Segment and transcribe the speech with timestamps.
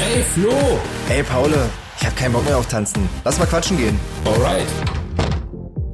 [0.00, 0.50] Ey, Flo!
[1.08, 1.50] Ey, Paul,
[1.98, 3.08] ich hab keinen Bock mehr auf Tanzen.
[3.24, 3.98] Lass mal quatschen gehen.
[4.24, 4.66] Alright.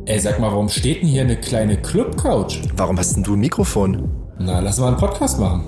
[0.07, 2.59] Ey, sag mal, warum steht denn hier eine kleine Club-Couch?
[2.77, 4.11] Warum hast denn du ein Mikrofon?
[4.39, 5.65] Na, lass mal einen Podcast machen.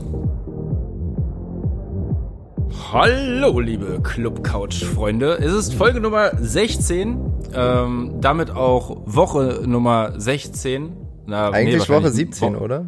[2.92, 5.38] Hallo, liebe Club-Couch-Freunde.
[5.38, 7.18] Es ist Folge Nummer 16,
[7.54, 10.92] ähm, damit auch Woche Nummer 16.
[11.26, 12.86] Na, nee, Eigentlich wahrscheinlich Woche 17, Wo- oder?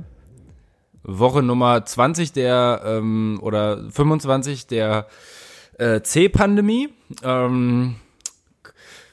[1.07, 5.07] Woche Nummer 20 der, ähm, oder 25 der
[5.79, 6.89] äh, C-Pandemie.
[7.23, 7.97] Ähm,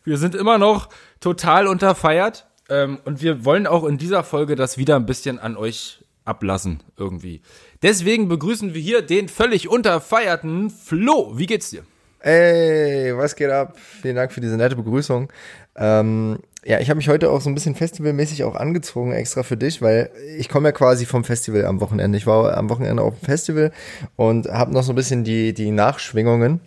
[0.04, 0.90] wir sind immer noch
[1.20, 5.56] total unterfeiert ähm, und wir wollen auch in dieser Folge das wieder ein bisschen an
[5.56, 7.42] euch ablassen irgendwie.
[7.82, 11.38] Deswegen begrüßen wir hier den völlig unterfeierten Flo.
[11.38, 11.84] Wie geht's dir?
[12.20, 13.78] Ey, was geht ab?
[13.78, 15.32] Vielen Dank für diese nette Begrüßung.
[15.76, 19.58] Ähm, ja, ich habe mich heute auch so ein bisschen festivalmäßig auch angezogen, extra für
[19.58, 22.18] dich, weil ich komme ja quasi vom Festival am Wochenende.
[22.18, 23.72] Ich war am Wochenende auf dem Festival
[24.16, 26.62] und habe noch so ein bisschen die, die Nachschwingungen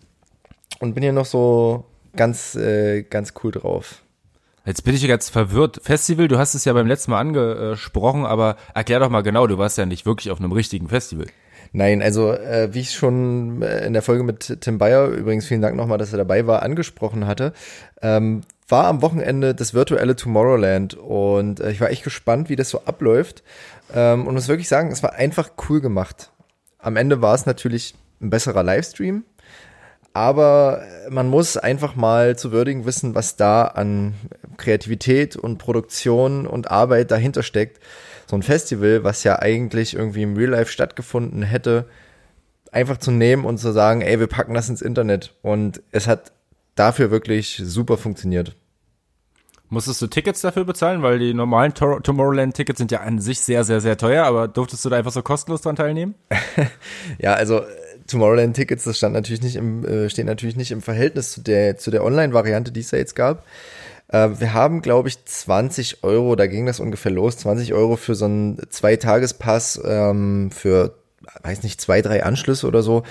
[0.81, 1.85] und bin hier noch so
[2.15, 4.03] ganz, äh, ganz cool drauf.
[4.67, 5.81] Jetzt bin ich jetzt verwirrt.
[5.83, 9.59] Festival, du hast es ja beim letzten Mal angesprochen, aber erklär doch mal genau, du
[9.59, 11.27] warst ja nicht wirklich auf einem richtigen Festival.
[11.73, 15.63] Nein, also äh, wie ich schon äh, in der Folge mit Tim Bayer, übrigens vielen
[15.63, 17.53] Dank nochmal, dass er dabei war, angesprochen hatte,
[18.03, 22.71] ähm, war am Wochenende das virtuelle Tomorrowland und äh, ich war echt gespannt, wie das
[22.71, 23.43] so abläuft
[23.95, 26.31] ähm, und muss wirklich sagen, es war einfach cool gemacht.
[26.79, 29.25] Am Ende war es natürlich ein besserer Livestream,
[30.13, 34.15] aber man muss einfach mal zu würdigen wissen, was da an
[34.57, 37.81] Kreativität und Produktion und Arbeit dahinter steckt.
[38.27, 41.87] So ein Festival, was ja eigentlich irgendwie im Real Life stattgefunden hätte,
[42.73, 45.35] einfach zu nehmen und zu sagen, ey, wir packen das ins Internet.
[45.43, 46.33] Und es hat
[46.77, 48.55] dafür wirklich super funktioniert.
[49.69, 51.03] Musstest du Tickets dafür bezahlen?
[51.03, 54.85] Weil die normalen Tor Tomorrowland-Tickets sind ja an sich sehr, sehr, sehr teuer, aber durftest
[54.85, 56.15] du da einfach so kostenlos dran teilnehmen?
[57.19, 57.67] Ja, also äh,
[58.07, 61.91] Tomorrowland-Tickets, das stand natürlich nicht im, äh, stehen natürlich nicht im Verhältnis zu der, zu
[61.91, 63.45] der Online-Variante, die es ja jetzt gab.
[64.09, 68.15] Äh, wir haben, glaube ich, 20 Euro, da ging das ungefähr los, 20 Euro für
[68.15, 70.95] so einen Zweitagespass ähm, für,
[71.43, 73.03] weiß nicht, zwei, drei Anschlüsse oder so.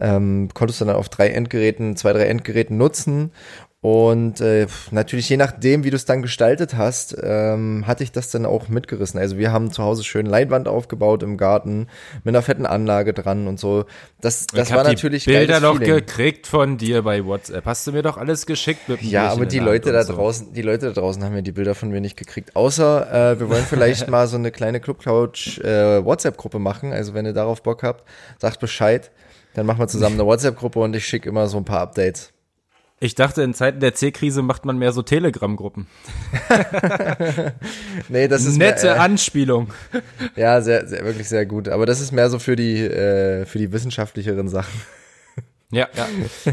[0.00, 3.32] Ähm, konntest du dann auf drei Endgeräten, zwei, drei Endgeräten nutzen.
[3.80, 8.28] Und äh, natürlich je nachdem, wie du es dann gestaltet hast, ähm, hatte ich das
[8.32, 9.20] dann auch mitgerissen.
[9.20, 11.86] Also wir haben zu Hause schön Leinwand aufgebaut im Garten
[12.24, 13.84] mit einer fetten Anlage dran und so.
[14.20, 15.94] Das, das ich war natürlich die Bilder noch Feeling.
[15.94, 17.66] gekriegt von dir bei WhatsApp.
[17.66, 20.14] Hast du mir doch alles geschickt mit Ja, aber die Leute da so.
[20.14, 22.56] draußen, die Leute da draußen haben ja die Bilder von mir nicht gekriegt.
[22.56, 26.92] Außer äh, wir wollen vielleicht mal so eine kleine Club Couch äh, WhatsApp-Gruppe machen.
[26.92, 28.02] Also wenn ihr darauf Bock habt,
[28.40, 29.12] sagt Bescheid.
[29.54, 32.32] Dann machen wir zusammen eine WhatsApp-Gruppe und ich schicke immer so ein paar Updates.
[33.00, 35.86] Ich dachte, in Zeiten der C-Krise macht man mehr so Telegram-Gruppen.
[38.08, 39.72] Nee, das ist Nette mehr, äh, Anspielung.
[40.34, 41.68] Ja, sehr, sehr, wirklich sehr gut.
[41.68, 44.80] Aber das ist mehr so für die, äh, für die wissenschaftlicheren Sachen.
[45.70, 46.06] Ja, ja.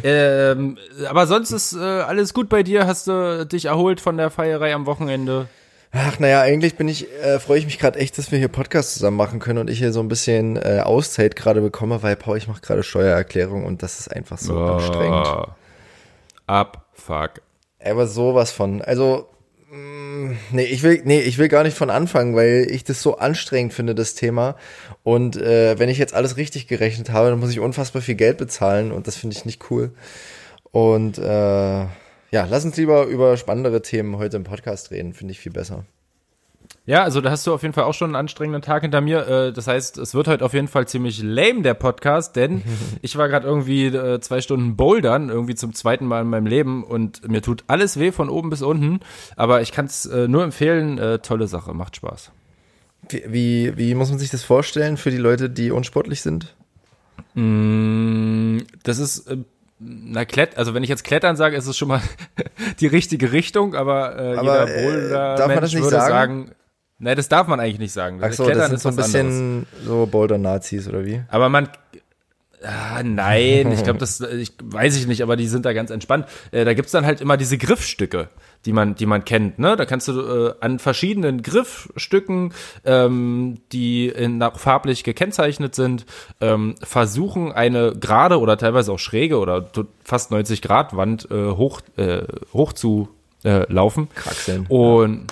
[0.03, 2.85] ähm, aber sonst ist äh, alles gut bei dir.
[2.85, 5.47] Hast du dich erholt von der Feierei am Wochenende?
[5.93, 8.93] Ach, naja, eigentlich bin ich, äh, freue ich mich gerade echt, dass wir hier Podcast
[8.93, 12.37] zusammen machen können und ich hier so ein bisschen äh, Auszeit gerade bekomme, weil Paul,
[12.37, 15.55] ich mache gerade Steuererklärung und das ist einfach so anstrengend.
[16.47, 17.41] Ab, fuck.
[17.83, 18.81] Aber sowas von.
[18.81, 19.27] Also,
[19.71, 23.17] mh, nee, ich will, nee, ich will gar nicht von anfangen, weil ich das so
[23.17, 24.55] anstrengend finde, das Thema.
[25.03, 28.37] Und äh, wenn ich jetzt alles richtig gerechnet habe, dann muss ich unfassbar viel Geld
[28.37, 29.91] bezahlen und das finde ich nicht cool.
[30.71, 31.85] Und äh,
[32.31, 35.85] ja, lass uns lieber über spannendere Themen heute im Podcast reden, finde ich viel besser.
[36.87, 39.27] Ja, also da hast du auf jeden Fall auch schon einen anstrengenden Tag hinter mir.
[39.27, 42.61] Äh, Das heißt, es wird heute auf jeden Fall ziemlich lame, der Podcast, denn
[43.01, 46.83] ich war gerade irgendwie äh, zwei Stunden bouldern, irgendwie zum zweiten Mal in meinem Leben
[46.83, 48.99] und mir tut alles weh von oben bis unten.
[49.35, 52.31] Aber ich kann es nur empfehlen, äh, tolle Sache, macht Spaß.
[53.09, 56.55] Wie, wie, wie muss man sich das vorstellen für die Leute, die unsportlich sind?
[57.33, 59.37] Mm, Das ist, äh,
[59.79, 62.01] na, Klett, also wenn ich jetzt Klettern sage, ist es schon mal
[62.79, 66.09] die richtige Richtung, aber, äh, Aber, jeder äh, Boulder darf man das nicht würde sagen?
[66.45, 66.51] sagen,
[66.97, 68.19] Nein, das darf man eigentlich nicht sagen.
[68.21, 69.27] Ach so, Klettern das sind so ein was anderes.
[69.27, 71.21] bisschen so Boulder-Nazis oder wie?
[71.29, 71.69] Aber man.
[72.63, 76.25] Ah, nein, ich glaube, das ich, weiß ich nicht, aber die sind da ganz entspannt.
[76.51, 78.29] Äh, da gibt's dann halt immer diese Griffstücke,
[78.65, 79.59] die man, die man kennt.
[79.59, 79.75] Ne?
[79.75, 82.53] Da kannst du äh, an verschiedenen Griffstücken,
[82.85, 86.05] ähm, die in, farblich gekennzeichnet sind,
[86.39, 89.69] ähm, versuchen, eine gerade oder teilweise auch schräge oder
[90.03, 93.09] fast 90 Grad Wand äh, hoch, äh, hoch zu
[93.43, 94.07] äh, laufen.
[94.15, 94.65] Kraxeln.
[94.69, 95.27] Und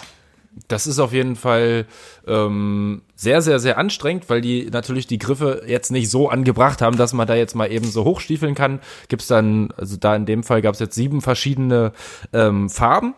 [0.68, 1.86] das ist auf jeden Fall
[2.28, 6.98] ähm, sehr, sehr, sehr anstrengend, weil die natürlich die Griffe jetzt nicht so angebracht haben,
[6.98, 8.80] dass man da jetzt mal eben so hochstiefeln kann.
[9.08, 11.94] Gibt's dann, also da in dem Fall gab's jetzt sieben verschiedene
[12.34, 13.16] ähm, Farben.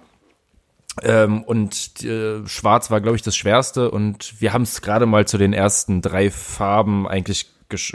[1.04, 3.92] Ähm, und äh, Schwarz war, glaube ich, das schwerste.
[3.92, 7.48] Und wir haben es gerade mal zu den ersten drei Farben eigentlich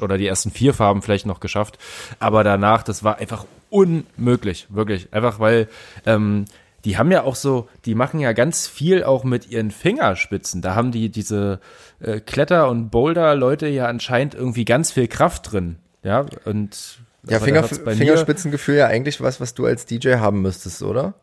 [0.03, 1.79] oder die ersten vier Farben vielleicht noch geschafft.
[2.19, 5.13] Aber danach, das war einfach unmöglich, wirklich.
[5.13, 5.69] Einfach weil
[6.07, 6.45] ähm,
[6.85, 10.63] die haben ja auch so, die machen ja ganz viel auch mit ihren Fingerspitzen.
[10.63, 11.61] Da haben die diese
[12.01, 15.77] äh, Kletter- und Boulder-Leute ja anscheinend irgendwie ganz viel Kraft drin.
[16.03, 16.99] Ja, und
[17.29, 21.15] ja, Finger, Fingerspitzengefühl ja eigentlich was, was du als DJ haben müsstest, oder?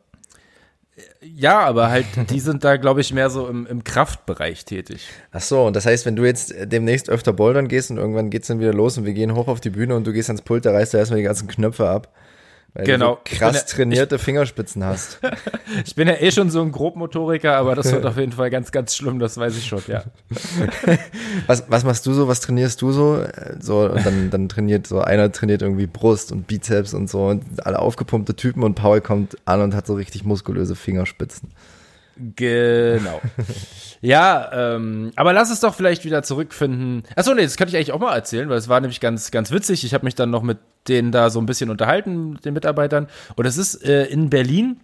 [1.22, 5.08] Ja, aber halt, die sind da, glaube ich, mehr so im, im Kraftbereich tätig.
[5.32, 8.48] Ach so, und das heißt, wenn du jetzt demnächst öfter bouldern gehst und irgendwann geht's
[8.48, 10.66] dann wieder los und wir gehen hoch auf die Bühne und du gehst ans Pult,
[10.66, 12.14] da reißt du erstmal die ganzen Knöpfe ab.
[12.74, 13.20] Weil genau.
[13.24, 15.20] du so krass ja, trainierte ich, Fingerspitzen hast.
[15.86, 18.72] ich bin ja eh schon so ein Grobmotoriker, aber das wird auf jeden Fall ganz,
[18.72, 20.04] ganz schlimm, das weiß ich schon, ja.
[21.48, 23.24] was, was machst du so, was trainierst du so?
[23.60, 27.66] So, und dann, dann trainiert so, einer trainiert irgendwie Brust und Bizeps und so und
[27.66, 31.52] alle aufgepumpte Typen und Paul kommt an und hat so richtig muskulöse Fingerspitzen.
[32.36, 33.22] Genau.
[34.02, 37.04] ja, ähm, aber lass es doch vielleicht wieder zurückfinden.
[37.16, 39.52] Achso, nee, das könnte ich eigentlich auch mal erzählen, weil es war nämlich ganz, ganz
[39.52, 39.84] witzig.
[39.84, 43.08] Ich habe mich dann noch mit denen da so ein bisschen unterhalten, mit den Mitarbeitern.
[43.36, 44.80] Und es ist äh, in Berlin.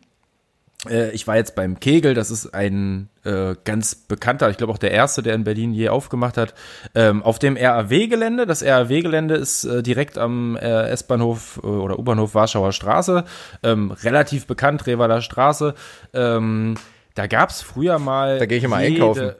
[0.89, 4.77] Äh, ich war jetzt beim Kegel, das ist ein äh, ganz bekannter, ich glaube auch
[4.77, 6.53] der erste, der in Berlin je aufgemacht hat,
[6.93, 8.45] ähm, auf dem RAW-Gelände.
[8.45, 13.23] Das RAW-Gelände ist äh, direkt am äh, S-Bahnhof äh, oder U-Bahnhof Warschauer Straße,
[13.63, 15.73] ähm, relativ bekannt, Revaler Straße.
[16.13, 16.75] Ähm,
[17.15, 18.39] da gab es früher mal.
[18.39, 19.33] Da gehe ich immer einkaufen.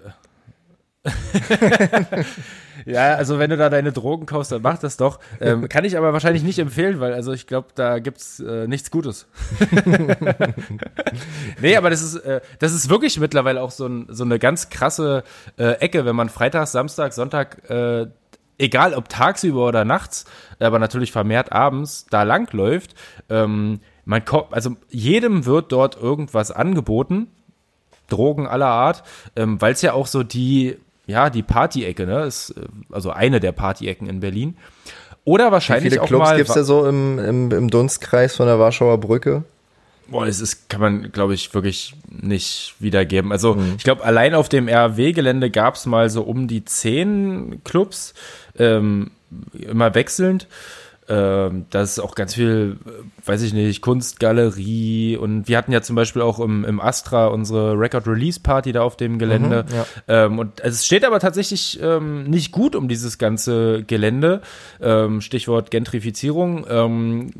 [2.86, 5.20] ja, also wenn du da deine Drogen kaufst, dann mach das doch.
[5.42, 8.90] Ähm, kann ich aber wahrscheinlich nicht empfehlen, weil also ich glaube, da gibt's äh, nichts
[8.90, 9.28] Gutes.
[11.62, 14.70] nee, aber das ist, äh, das ist wirklich mittlerweile auch so, ein, so eine ganz
[14.70, 15.24] krasse
[15.58, 18.08] äh, Ecke, wenn man Freitag, Samstag, Sonntag, äh,
[18.58, 20.26] egal ob tagsüber oder nachts,
[20.60, 22.96] aber natürlich vermehrt abends da langläuft.
[23.30, 27.28] Ähm, man kommt, also jedem wird dort irgendwas angeboten
[28.14, 29.04] Drogen aller Art,
[29.36, 32.62] ähm, weil es ja auch so die, ja, die Party-Ecke, ne, ist äh,
[32.92, 34.58] also eine der Party-Ecken in Berlin.
[35.26, 36.38] Oder wahrscheinlich Wie viele auch Clubs mal.
[36.38, 39.44] gibt's da so im, im, im Dunstkreis von der Warschauer Brücke?
[40.08, 43.32] Boah, das ist, kann man, glaube ich, wirklich nicht wiedergeben.
[43.32, 43.76] Also, mhm.
[43.78, 48.14] ich glaube, allein auf dem RW-Gelände gab es mal so um die zehn Clubs,
[48.60, 49.12] ähm,
[49.54, 50.48] immer wechselnd.
[51.10, 55.82] Ähm, das ist auch ganz viel, äh, weiß ich nicht, Kunstgalerie und wir hatten ja
[55.82, 59.66] zum Beispiel auch im, im Astra unsere Record Release Party da auf dem Gelände.
[59.68, 59.86] Mhm, ja.
[60.08, 64.42] ähm, und es steht aber tatsächlich ähm, nicht gut um dieses ganze Gelände.
[64.82, 66.66] Ähm, Stichwort Gentrifizierung.
[66.70, 67.32] Ähm,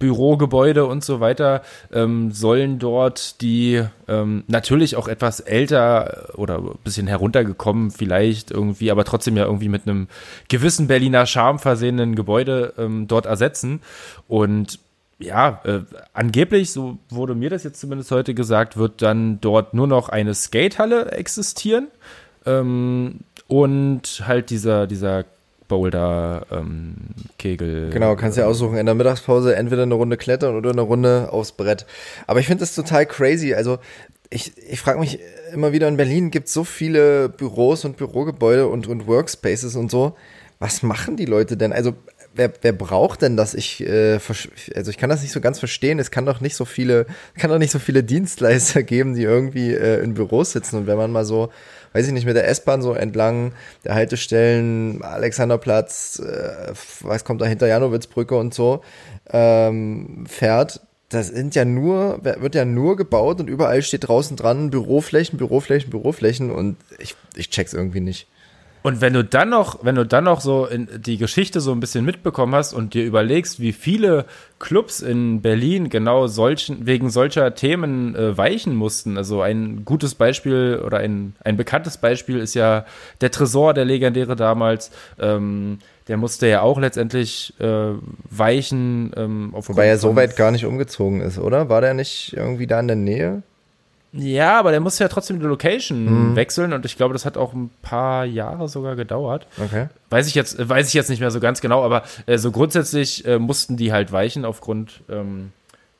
[0.00, 1.62] Bürogebäude und so weiter
[1.92, 8.90] ähm, sollen dort die ähm, natürlich auch etwas älter oder ein bisschen heruntergekommen vielleicht irgendwie,
[8.90, 10.08] aber trotzdem ja irgendwie mit einem
[10.48, 13.80] gewissen Berliner Charme versehenen Gebäude ähm, dort ersetzen.
[14.26, 14.80] Und
[15.18, 15.80] ja, äh,
[16.14, 20.34] angeblich, so wurde mir das jetzt zumindest heute gesagt, wird dann dort nur noch eine
[20.34, 21.88] Skatehalle existieren.
[22.46, 25.24] Ähm, und halt dieser, dieser
[25.70, 26.96] Boulder, ähm,
[27.38, 27.90] Kegel.
[27.90, 31.52] Genau, kannst ja aussuchen, in der Mittagspause entweder eine Runde klettern oder eine Runde aufs
[31.52, 31.86] Brett.
[32.26, 33.54] Aber ich finde das total crazy.
[33.54, 33.78] Also
[34.30, 35.20] ich, ich frage mich
[35.54, 39.92] immer wieder, in Berlin gibt es so viele Büros und Bürogebäude und, und Workspaces und
[39.92, 40.16] so.
[40.58, 41.72] Was machen die Leute denn?
[41.72, 41.94] Also
[42.34, 43.54] wer, wer braucht denn das?
[43.54, 44.18] Ich, äh,
[44.74, 46.00] also ich kann das nicht so ganz verstehen.
[46.00, 47.06] Es kann doch nicht so viele,
[47.38, 50.76] kann doch nicht so viele Dienstleister geben, die irgendwie äh, in Büros sitzen.
[50.78, 51.50] Und wenn man mal so
[51.92, 53.52] weiß ich nicht, mit der S-Bahn so entlang
[53.84, 58.82] der Haltestellen, Alexanderplatz, äh, was kommt dahinter, Janowitzbrücke und so,
[59.30, 64.70] ähm, fährt, das sind ja nur, wird ja nur gebaut und überall steht draußen dran
[64.70, 68.28] Büroflächen, Büroflächen, Büroflächen und ich, ich check's irgendwie nicht.
[68.82, 71.80] Und wenn du dann noch, wenn du dann noch so in die Geschichte so ein
[71.80, 74.24] bisschen mitbekommen hast und dir überlegst, wie viele
[74.58, 79.18] Clubs in Berlin genau solchen, wegen solcher Themen äh, weichen mussten.
[79.18, 82.86] Also ein gutes Beispiel oder ein, ein bekanntes Beispiel ist ja
[83.20, 84.90] der Tresor, der legendäre damals.
[85.18, 87.92] Ähm, der musste ja auch letztendlich äh,
[88.30, 89.12] weichen.
[89.16, 91.68] Ähm, Wobei er so weit gar nicht umgezogen ist, oder?
[91.68, 93.42] War der nicht irgendwie da in der Nähe?
[94.12, 96.36] Ja, aber der muss ja trotzdem die Location mhm.
[96.36, 99.46] wechseln und ich glaube, das hat auch ein paar Jahre sogar gedauert.
[99.62, 99.88] Okay.
[100.10, 103.24] Weiß ich jetzt, weiß ich jetzt nicht mehr so ganz genau, aber äh, so grundsätzlich
[103.24, 105.52] äh, mussten die halt weichen aufgrund, ähm,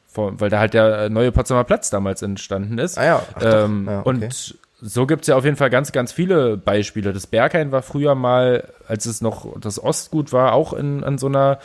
[0.09, 2.99] von, weil da halt der neue Potsdamer Platz damals entstanden ist.
[2.99, 3.23] Ah ja.
[3.35, 4.09] Ach ähm, ja okay.
[4.09, 7.13] Und so gibt's ja auf jeden Fall ganz, ganz viele Beispiele.
[7.13, 11.27] Das Berghain war früher mal, als es noch das Ostgut war, auch in, an so
[11.27, 11.59] einer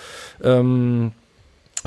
[0.44, 1.14] ähm,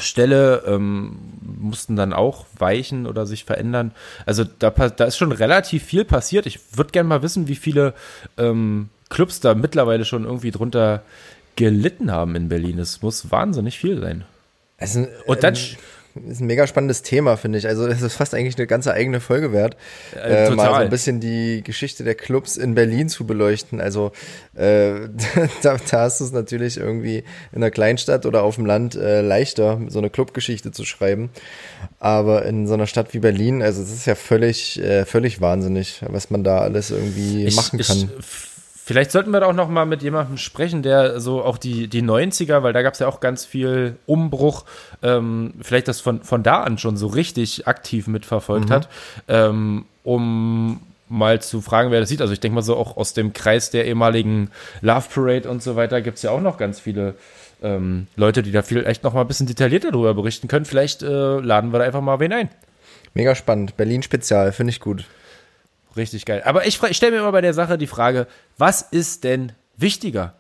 [0.01, 3.93] Stelle ähm, mussten dann auch weichen oder sich verändern.
[4.27, 6.47] Also da, da ist schon relativ viel passiert.
[6.47, 7.95] Ich würde gerne mal wissen, wie viele
[8.37, 11.03] ähm, Clubs da mittlerweile schon irgendwie drunter
[11.57, 12.79] gelitten haben in Berlin.
[12.79, 14.25] Es muss wahnsinnig viel sein.
[14.79, 15.61] Also, und dann, ähm,
[16.15, 17.67] ist ein mega spannendes Thema, finde ich.
[17.67, 19.77] Also es ist fast eigentlich eine ganze eigene Folge wert,
[20.15, 23.81] äh, äh, mal so ein bisschen die Geschichte der Clubs in Berlin zu beleuchten.
[23.81, 24.13] Also
[24.55, 25.09] äh,
[25.63, 27.19] da, da hast du es natürlich irgendwie
[27.53, 31.31] in einer Kleinstadt oder auf dem Land äh, leichter, so eine Clubgeschichte zu schreiben.
[31.99, 36.03] Aber in so einer Stadt wie Berlin, also es ist ja völlig, äh, völlig wahnsinnig,
[36.07, 38.11] was man da alles irgendwie ich, machen kann.
[38.19, 38.58] Ich,
[38.89, 42.03] Vielleicht sollten wir da auch noch mal mit jemandem sprechen, der so auch die, die
[42.03, 44.65] 90er, weil da gab es ja auch ganz viel Umbruch,
[45.03, 48.73] ähm, vielleicht das von, von da an schon so richtig aktiv mitverfolgt mhm.
[48.73, 48.89] hat,
[49.29, 52.23] ähm, um mal zu fragen, wer das sieht.
[52.23, 55.77] Also ich denke mal so auch aus dem Kreis der ehemaligen Love Parade und so
[55.77, 57.15] weiter gibt es ja auch noch ganz viele
[57.63, 60.65] ähm, Leute, die da vielleicht noch mal ein bisschen detaillierter darüber berichten können.
[60.65, 62.49] Vielleicht äh, laden wir da einfach mal wen ein.
[63.13, 63.77] Mega spannend.
[63.77, 65.05] Berlin Spezial, finde ich gut.
[65.97, 66.43] Richtig geil.
[66.45, 68.27] Aber ich, ich stelle mir immer bei der Sache die Frage,
[68.57, 70.35] was ist denn wichtiger?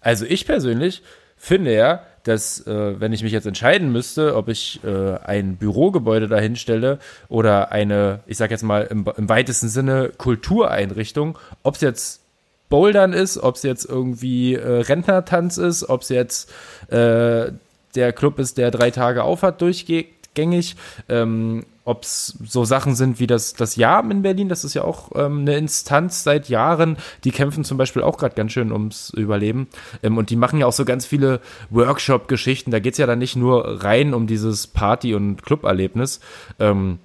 [0.00, 1.02] Also ich persönlich
[1.36, 6.28] finde ja, dass äh, wenn ich mich jetzt entscheiden müsste, ob ich äh, ein Bürogebäude
[6.28, 11.80] dahin stelle oder eine, ich sag jetzt mal im, im weitesten Sinne Kultureinrichtung, ob es
[11.80, 12.20] jetzt
[12.68, 16.50] Bouldern ist, ob es jetzt irgendwie äh, Rentnertanz ist, ob es jetzt
[16.88, 17.50] äh,
[17.94, 20.76] der Club ist, der drei Tage aufhat durchgängig,
[21.08, 24.84] ähm, ob es so Sachen sind wie das, das Jahr in Berlin, das ist ja
[24.84, 29.10] auch ähm, eine Instanz seit Jahren, die kämpfen zum Beispiel auch gerade ganz schön ums
[29.10, 29.68] Überleben.
[30.02, 31.40] Ähm, und die machen ja auch so ganz viele
[31.70, 32.70] Workshop-Geschichten.
[32.70, 36.20] Da geht es ja dann nicht nur rein um dieses Party- und Club-Erlebnis.
[36.58, 36.98] Ähm,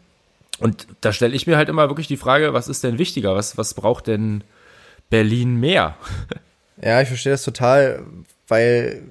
[0.59, 3.35] und da stelle ich mir halt immer wirklich die Frage, was ist denn wichtiger?
[3.35, 4.43] Was, was braucht denn
[5.09, 5.95] Berlin mehr?
[6.81, 8.03] Ja, ich verstehe das total,
[8.49, 9.03] weil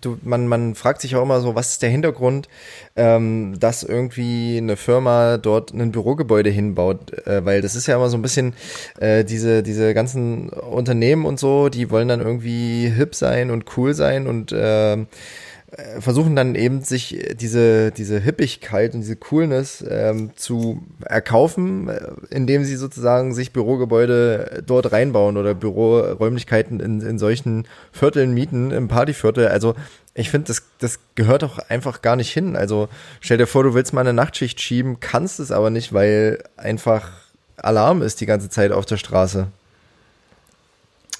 [0.00, 2.48] du, man, man fragt sich auch immer so, was ist der Hintergrund,
[2.96, 8.08] ähm, dass irgendwie eine Firma dort ein Bürogebäude hinbaut, äh, weil das ist ja immer
[8.08, 8.54] so ein bisschen
[8.98, 13.94] äh, diese, diese ganzen Unternehmen und so, die wollen dann irgendwie hip sein und cool
[13.94, 14.96] sein und äh,
[15.98, 22.64] versuchen dann eben sich diese, diese Hippigkeit und diese Coolness ähm, zu erkaufen, äh, indem
[22.64, 29.48] sie sozusagen sich Bürogebäude dort reinbauen oder Büroräumlichkeiten in, in solchen Vierteln mieten, im Partyviertel.
[29.48, 29.74] Also
[30.14, 32.54] ich finde, das, das gehört doch einfach gar nicht hin.
[32.54, 32.88] Also
[33.20, 37.10] stell dir vor, du willst mal eine Nachtschicht schieben, kannst es aber nicht, weil einfach
[37.56, 39.48] Alarm ist die ganze Zeit auf der Straße.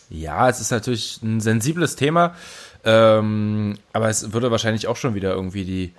[0.09, 2.37] Ja, es ist natürlich ein sensibles Thema.
[2.87, 5.93] Ähm, aber es würde wahrscheinlich auch schon wieder irgendwie die,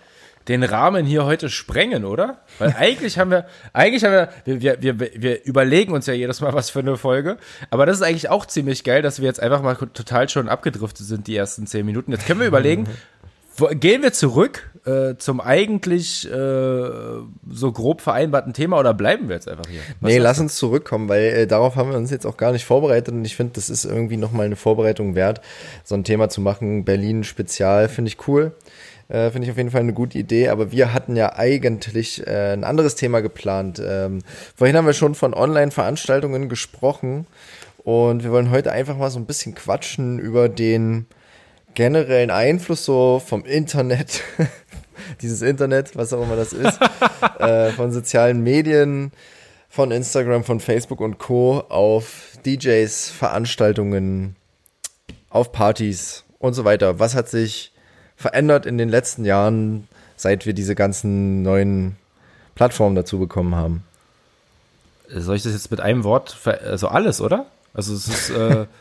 [0.48, 2.40] den Rahmen hier heute sprengen, oder?
[2.58, 6.54] Weil eigentlich haben wir, eigentlich haben wir, wir, wir, wir überlegen uns ja jedes Mal
[6.54, 7.38] was für eine Folge.
[7.70, 11.06] Aber das ist eigentlich auch ziemlich geil, dass wir jetzt einfach mal total schon abgedriftet
[11.06, 12.14] sind, die ersten zehn Minuten.
[12.14, 12.88] Jetzt können wir überlegen,
[13.72, 19.50] Gehen wir zurück äh, zum eigentlich äh, so grob vereinbarten Thema oder bleiben wir jetzt
[19.50, 19.82] einfach hier?
[20.00, 22.66] Was nee, lass uns zurückkommen, weil äh, darauf haben wir uns jetzt auch gar nicht
[22.66, 25.42] vorbereitet und ich finde, das ist irgendwie nochmal eine Vorbereitung wert,
[25.84, 26.86] so ein Thema zu machen.
[26.86, 28.54] Berlin Spezial finde ich cool.
[29.10, 32.54] Äh, finde ich auf jeden Fall eine gute Idee, aber wir hatten ja eigentlich äh,
[32.54, 33.82] ein anderes Thema geplant.
[33.86, 34.20] Ähm,
[34.56, 37.26] vorhin haben wir schon von Online-Veranstaltungen gesprochen
[37.84, 41.08] und wir wollen heute einfach mal so ein bisschen quatschen über den
[41.78, 44.22] generellen Einfluss so vom Internet,
[45.22, 46.80] dieses Internet, was auch immer das ist,
[47.40, 49.12] äh, von sozialen Medien,
[49.70, 51.64] von Instagram, von Facebook und Co.
[51.70, 54.36] auf DJs, Veranstaltungen,
[55.30, 57.00] auf Partys und so weiter.
[57.00, 57.72] Was hat sich
[58.16, 61.98] verändert in den letzten Jahren, seit wir diese ganzen neuen
[62.56, 63.84] Plattformen dazu bekommen haben?
[65.10, 67.46] Soll ich das jetzt mit einem Wort, also alles, oder?
[67.74, 68.66] Also es ist, äh,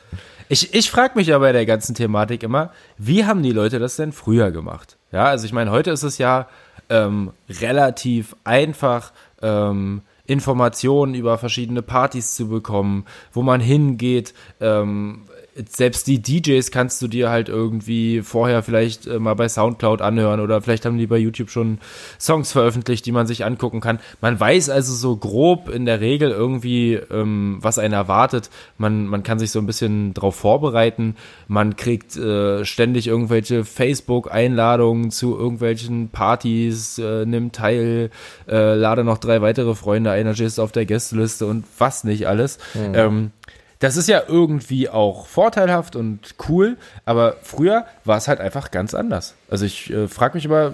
[0.48, 3.96] Ich, ich frage mich ja bei der ganzen Thematik immer, wie haben die Leute das
[3.96, 4.96] denn früher gemacht?
[5.16, 6.46] Ja, also ich meine, heute ist es ja
[6.90, 15.22] ähm, relativ einfach, ähm, Informationen über verschiedene Partys zu bekommen, wo man hingeht, ähm,
[15.68, 20.40] selbst die DJs kannst du dir halt irgendwie vorher vielleicht äh, mal bei Soundcloud anhören
[20.40, 21.78] oder vielleicht haben die bei YouTube schon
[22.20, 23.98] Songs veröffentlicht, die man sich angucken kann.
[24.20, 28.50] Man weiß also so grob in der Regel irgendwie, ähm, was einen erwartet.
[28.78, 31.16] Man, man kann sich so ein bisschen drauf vorbereiten.
[31.48, 38.10] Man kriegt äh, ständig irgendwelche Facebook-Einladungen zu irgendwelchen Partys, äh, nimmt teil,
[38.48, 42.58] äh, lade noch drei weitere Freunde ein, ist auf der Gästeliste und was nicht alles.
[42.74, 42.94] Mhm.
[42.94, 43.30] Ähm,
[43.78, 48.94] das ist ja irgendwie auch vorteilhaft und cool, aber früher war es halt einfach ganz
[48.94, 49.34] anders.
[49.50, 50.72] Also ich äh, frage mich immer,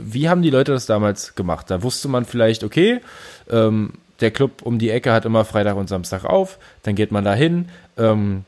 [0.00, 1.70] wie haben die Leute das damals gemacht?
[1.70, 3.00] Da wusste man vielleicht, okay,
[3.50, 7.24] ähm, der Club um die Ecke hat immer Freitag und Samstag auf, dann geht man
[7.24, 7.68] da hin.
[7.98, 8.44] Ähm,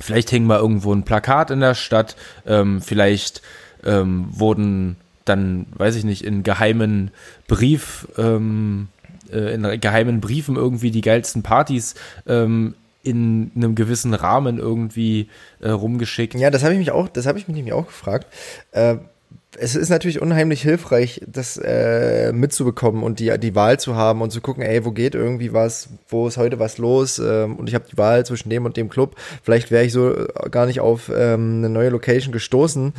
[0.00, 2.16] vielleicht hing mal irgendwo ein Plakat in der Stadt,
[2.46, 3.42] ähm, vielleicht
[3.84, 7.10] ähm, wurden dann, weiß ich nicht, in geheimen
[7.48, 8.86] Brief, ähm,
[9.32, 12.74] äh, in geheimen Briefen irgendwie die geilsten Partys ähm,
[13.06, 15.28] in einem gewissen Rahmen irgendwie
[15.60, 16.34] äh, rumgeschickt.
[16.34, 18.26] Ja, das habe ich mich auch, das habe ich mich nämlich auch gefragt.
[18.72, 18.96] Äh,
[19.58, 24.30] es ist natürlich unheimlich hilfreich, das äh, mitzubekommen und die, die Wahl zu haben und
[24.30, 27.74] zu gucken, ey, wo geht irgendwie was, wo ist heute was los ähm, und ich
[27.74, 29.16] habe die Wahl zwischen dem und dem Club.
[29.42, 30.14] Vielleicht wäre ich so
[30.50, 32.92] gar nicht auf ähm, eine neue Location gestoßen,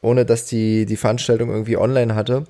[0.00, 2.44] ohne dass die, die Veranstaltung irgendwie online hatte.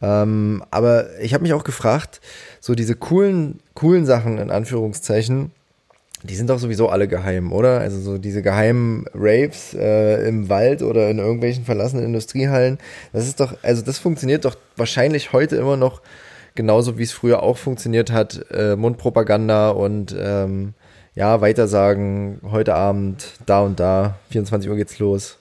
[0.00, 2.20] Ähm, aber ich habe mich auch gefragt,
[2.60, 5.52] so diese coolen, coolen Sachen in Anführungszeichen,
[6.22, 7.80] die sind doch sowieso alle geheim, oder?
[7.80, 12.78] Also so diese geheimen Raves äh, im Wald oder in irgendwelchen verlassenen Industriehallen,
[13.12, 16.00] das ist doch, also das funktioniert doch wahrscheinlich heute immer noch
[16.54, 18.44] genauso, wie es früher auch funktioniert hat.
[18.52, 20.74] Äh, Mundpropaganda und ähm,
[21.14, 25.38] ja, weitersagen, heute Abend, da und da, 24 Uhr geht's los.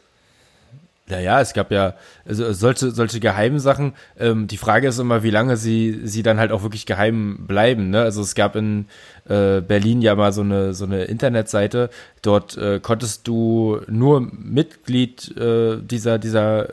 [1.10, 3.94] Ja, ja, es gab ja also solche, solche geheimen Sachen.
[4.18, 7.90] Ähm, die Frage ist immer, wie lange sie, sie dann halt auch wirklich geheim bleiben.
[7.90, 8.02] Ne?
[8.02, 8.86] Also es gab in
[9.28, 11.90] äh, Berlin ja mal so eine, so eine Internetseite.
[12.22, 16.70] Dort äh, konntest du nur Mitglied äh, dieser, dieser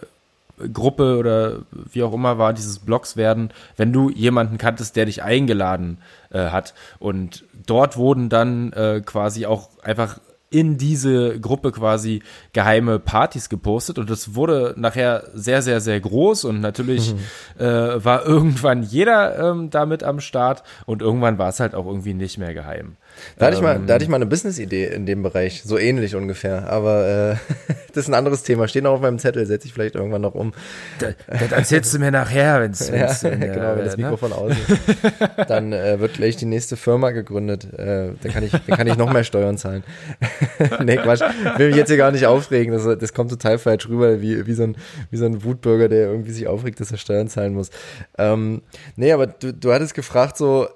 [0.73, 5.23] Gruppe oder wie auch immer war, dieses Blogs werden, wenn du jemanden kanntest, der dich
[5.23, 5.99] eingeladen
[6.31, 6.75] äh, hat.
[6.99, 10.19] Und dort wurden dann äh, quasi auch einfach
[10.51, 16.45] in diese Gruppe quasi geheime Partys gepostet und das wurde nachher sehr, sehr, sehr groß
[16.45, 17.65] und natürlich mhm.
[17.65, 22.15] äh, war irgendwann jeder ähm, damit am Start und irgendwann war es halt auch irgendwie
[22.15, 22.97] nicht mehr geheim.
[23.37, 25.79] Da hatte, ähm, ich mal, da hatte ich mal eine Business-Idee in dem Bereich, so
[25.79, 26.71] ähnlich ungefähr.
[26.71, 28.69] Aber äh, das ist ein anderes Thema.
[28.69, 30.53] Steht noch auf meinem Zettel, setze ich vielleicht irgendwann noch um.
[30.99, 32.89] Das, das erzählst du mir nachher, wenn es.
[32.99, 33.97] Ja, genau, wenn das?
[33.97, 34.37] Mikrofon ne?
[34.37, 35.51] aus ist.
[35.51, 37.73] Dann äh, wird gleich die nächste Firma gegründet.
[37.75, 39.85] Äh, dann, kann ich, dann kann ich noch mehr Steuern zahlen.
[40.85, 41.23] nee, Quatsch.
[41.23, 42.73] Ich will mich jetzt hier gar nicht aufregen.
[42.73, 44.77] Das, das kommt total falsch rüber, wie, wie, so ein,
[45.11, 47.71] wie so ein Wutbürger, der irgendwie sich aufregt, dass er Steuern zahlen muss.
[48.17, 48.63] Ähm,
[48.97, 50.69] nee, aber du, du hattest gefragt, so,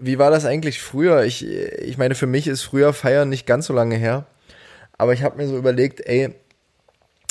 [0.00, 1.24] wie war das eigentlich früher?
[1.24, 4.26] Ich, ich meine, für mich ist früher Feiern nicht ganz so lange her.
[4.96, 6.34] Aber ich habe mir so überlegt, ey,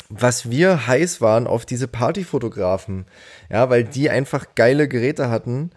[0.09, 3.05] was wir heiß waren auf diese Partyfotografen.
[3.49, 5.71] Ja, weil die einfach geile Geräte hatten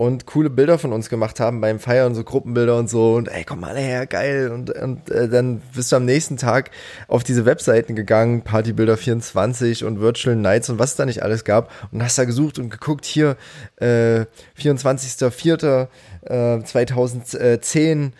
[0.00, 3.16] und coole Bilder von uns gemacht haben beim Feiern, so Gruppenbilder und so.
[3.16, 4.50] Und ey, komm mal her, geil.
[4.50, 6.70] Und, und äh, dann bist du am nächsten Tag
[7.06, 11.44] auf diese Webseiten gegangen, Partybilder 24 und Virtual Nights und was es da nicht alles
[11.44, 11.70] gab.
[11.92, 13.36] Und hast da gesucht und geguckt, hier
[13.76, 14.24] äh,
[14.58, 15.88] 24.04
[16.22, 18.12] äh, 2010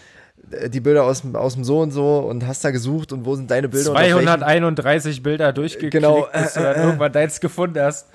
[0.50, 3.36] äh, die Bilder aus, aus dem so und so und hast da gesucht und wo
[3.36, 3.92] sind deine Bilder?
[3.92, 8.08] 231 Bilder durchgeklickt, genau, bis du dann äh, irgendwann deins gefunden hast.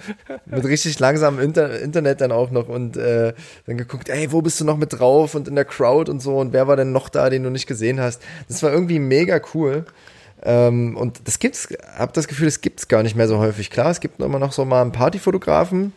[0.45, 3.34] Mit richtig langsamem Inter Internet dann auch noch und äh,
[3.65, 6.38] dann geguckt, ey, wo bist du noch mit drauf und in der Crowd und so
[6.38, 8.21] und wer war denn noch da, den du nicht gesehen hast.
[8.48, 9.86] Das war irgendwie mega cool.
[10.43, 13.71] Ähm, und das gibt's, hab das Gefühl, das gibt's gar nicht mehr so häufig.
[13.71, 15.93] Klar, es gibt immer noch so mal einen Partyfotografen,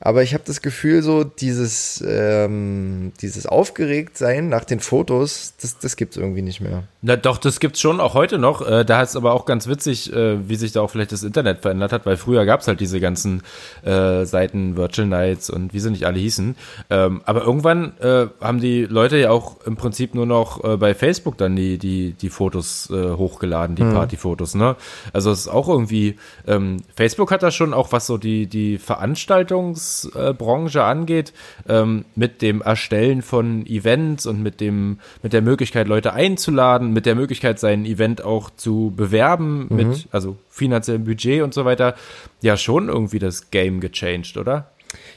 [0.00, 5.96] aber ich habe das Gefühl, so dieses, ähm, dieses Aufgeregtsein nach den Fotos, das, das
[5.96, 6.84] gibt es irgendwie nicht mehr.
[7.00, 8.66] Na doch, das gibt's schon auch heute noch.
[8.66, 11.60] Äh, da ist aber auch ganz witzig, äh, wie sich da auch vielleicht das Internet
[11.60, 13.42] verändert hat, weil früher gab's halt diese ganzen
[13.84, 16.56] äh, Seiten, Virtual Nights und wie sie nicht alle hießen.
[16.90, 20.94] Ähm, aber irgendwann äh, haben die Leute ja auch im Prinzip nur noch äh, bei
[20.94, 23.94] Facebook dann die, die, die Fotos äh, hochgeladen, die hm.
[23.94, 24.76] Partyfotos, ne?
[25.12, 28.78] Also es ist auch irgendwie, ähm, Facebook hat da schon auch was so die, die
[28.78, 31.32] Veranstaltungs- Veranstaltungsbranche angeht,
[31.68, 37.06] ähm, mit dem Erstellen von Events und mit dem, mit der Möglichkeit, Leute einzuladen, mit
[37.06, 39.76] der Möglichkeit, sein Event auch zu bewerben, mhm.
[39.76, 41.94] mit, also finanziellem Budget und so weiter,
[42.40, 44.70] ja schon irgendwie das Game gechanged, oder?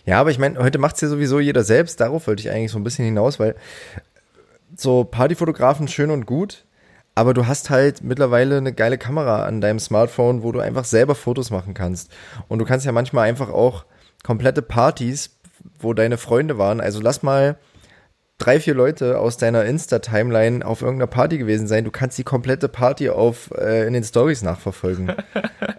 [0.05, 1.99] Ja, aber ich meine, heute macht es ja sowieso jeder selbst.
[1.99, 3.55] Darauf wollte ich eigentlich so ein bisschen hinaus, weil
[4.75, 6.63] so Partyfotografen schön und gut,
[7.15, 11.15] aber du hast halt mittlerweile eine geile Kamera an deinem Smartphone, wo du einfach selber
[11.15, 12.11] Fotos machen kannst.
[12.47, 13.85] Und du kannst ja manchmal einfach auch
[14.23, 15.37] komplette Partys,
[15.79, 16.81] wo deine Freunde waren.
[16.81, 17.57] Also lass mal
[18.39, 21.83] drei, vier Leute aus deiner Insta-Timeline auf irgendeiner Party gewesen sein.
[21.83, 25.13] Du kannst die komplette Party auf äh, in den Stories nachverfolgen.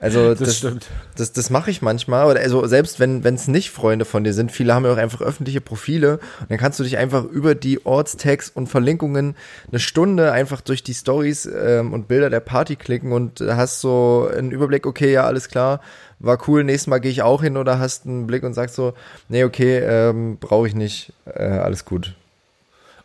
[0.03, 0.87] Also das, das stimmt.
[1.15, 2.25] Das, das mache ich manchmal.
[2.27, 5.21] Oder also selbst wenn es nicht Freunde von dir sind, viele haben ja auch einfach
[5.21, 9.37] öffentliche Profile und dann kannst du dich einfach über die Ortstags und Verlinkungen
[9.69, 14.31] eine Stunde einfach durch die Stories ähm, und Bilder der Party klicken und hast so
[14.35, 15.83] einen Überblick, okay, ja, alles klar,
[16.21, 18.93] war cool, nächstes Mal gehe ich auch hin oder hast einen Blick und sagst so,
[19.29, 22.15] nee, okay, ähm, brauche ich nicht, äh, alles gut.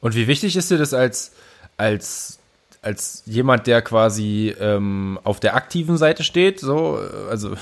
[0.01, 1.31] Und wie wichtig ist dir das als,
[1.77, 2.39] als,
[2.81, 6.99] als jemand, der quasi ähm, auf der aktiven Seite steht, so,
[7.29, 7.55] also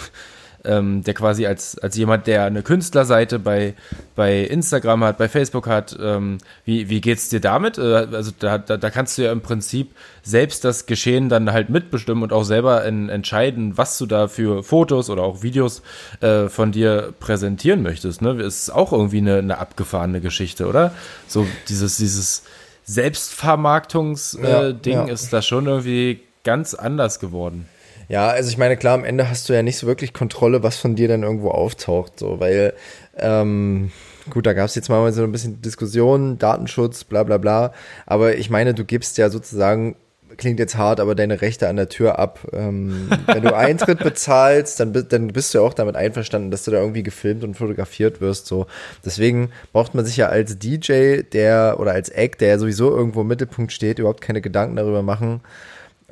[0.65, 3.73] ähm, der quasi als, als jemand, der eine Künstlerseite bei,
[4.15, 7.77] bei Instagram hat, bei Facebook hat, ähm, wie, wie geht's dir damit?
[7.77, 9.91] Äh, also da, da, da kannst du ja im Prinzip
[10.23, 14.63] selbst das Geschehen dann halt mitbestimmen und auch selber in, entscheiden, was du da für
[14.63, 15.81] Fotos oder auch Videos
[16.21, 18.21] äh, von dir präsentieren möchtest.
[18.21, 18.41] Ne?
[18.41, 20.93] Ist auch irgendwie eine, eine abgefahrene Geschichte, oder?
[21.27, 22.43] So dieses, dieses
[22.85, 25.13] Selbstvermarktungsding äh, ja, ja.
[25.13, 27.67] ist da schon irgendwie ganz anders geworden.
[28.13, 30.77] Ja, also ich meine, klar, am Ende hast du ja nicht so wirklich Kontrolle, was
[30.77, 32.73] von dir dann irgendwo auftaucht, so, weil,
[33.17, 33.91] ähm,
[34.29, 37.73] gut, da gab es jetzt mal so ein bisschen Diskussion, Datenschutz, bla bla bla,
[38.05, 39.95] aber ich meine, du gibst ja sozusagen
[40.37, 42.39] klingt jetzt hart, aber deine Rechte an der Tür ab.
[42.53, 46.71] Ähm, wenn du Eintritt bezahlst, dann, dann bist du ja auch damit einverstanden, dass du
[46.71, 48.47] da irgendwie gefilmt und fotografiert wirst.
[48.47, 48.65] So.
[49.05, 53.21] Deswegen braucht man sich ja als DJ, der oder als Act, der ja sowieso irgendwo
[53.21, 55.41] im Mittelpunkt steht, überhaupt keine Gedanken darüber machen,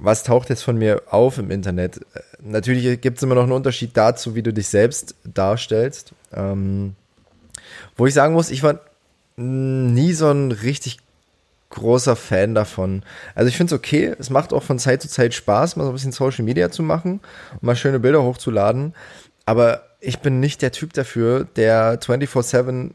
[0.02, 2.02] was taucht jetzt von mir auf im Internet.
[2.42, 6.14] Natürlich gibt es immer noch einen Unterschied dazu, wie du dich selbst darstellst.
[6.34, 6.96] Ähm,
[7.96, 8.80] wo ich sagen muss, ich war
[9.38, 10.98] nie so ein richtig
[11.70, 13.04] großer Fan davon.
[13.36, 15.92] Also ich finde es okay, es macht auch von Zeit zu Zeit Spaß, mal so
[15.92, 17.22] ein bisschen Social Media zu machen
[17.62, 18.94] mal schöne Bilder hochzuladen.
[19.46, 22.92] Aber ich bin nicht der Typ dafür, der 24-7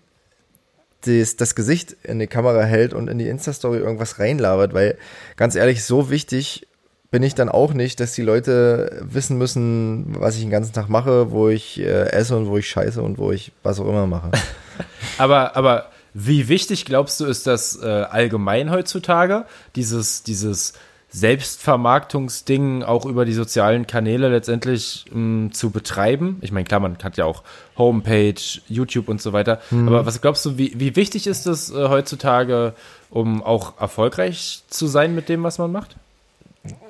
[1.03, 4.99] das, das Gesicht in die Kamera hält und in die Insta-Story irgendwas reinlabert, weil
[5.37, 6.66] ganz ehrlich, so wichtig
[7.11, 10.89] bin ich dann auch nicht, dass die Leute wissen müssen, was ich den ganzen Tag
[10.89, 14.07] mache, wo ich äh, esse und wo ich scheiße und wo ich was auch immer
[14.07, 14.31] mache.
[15.19, 19.45] aber, aber wie wichtig glaubst du, ist das äh, allgemein heutzutage,
[19.77, 20.73] dieses, dieses
[21.11, 26.39] Selbstvermarktungsding auch über die sozialen Kanäle letztendlich mh, hm, zu betreiben?
[26.41, 27.43] Ich meine, klar, man hat ja auch
[27.79, 29.61] Homepage, YouTube und so weiter.
[29.71, 29.89] Mhm.
[29.89, 32.75] Aber was glaubst du, wie, wie wichtig ist das äh, heutzutage,
[33.11, 35.97] um auch erfolgreich zu sein mit dem, was man macht?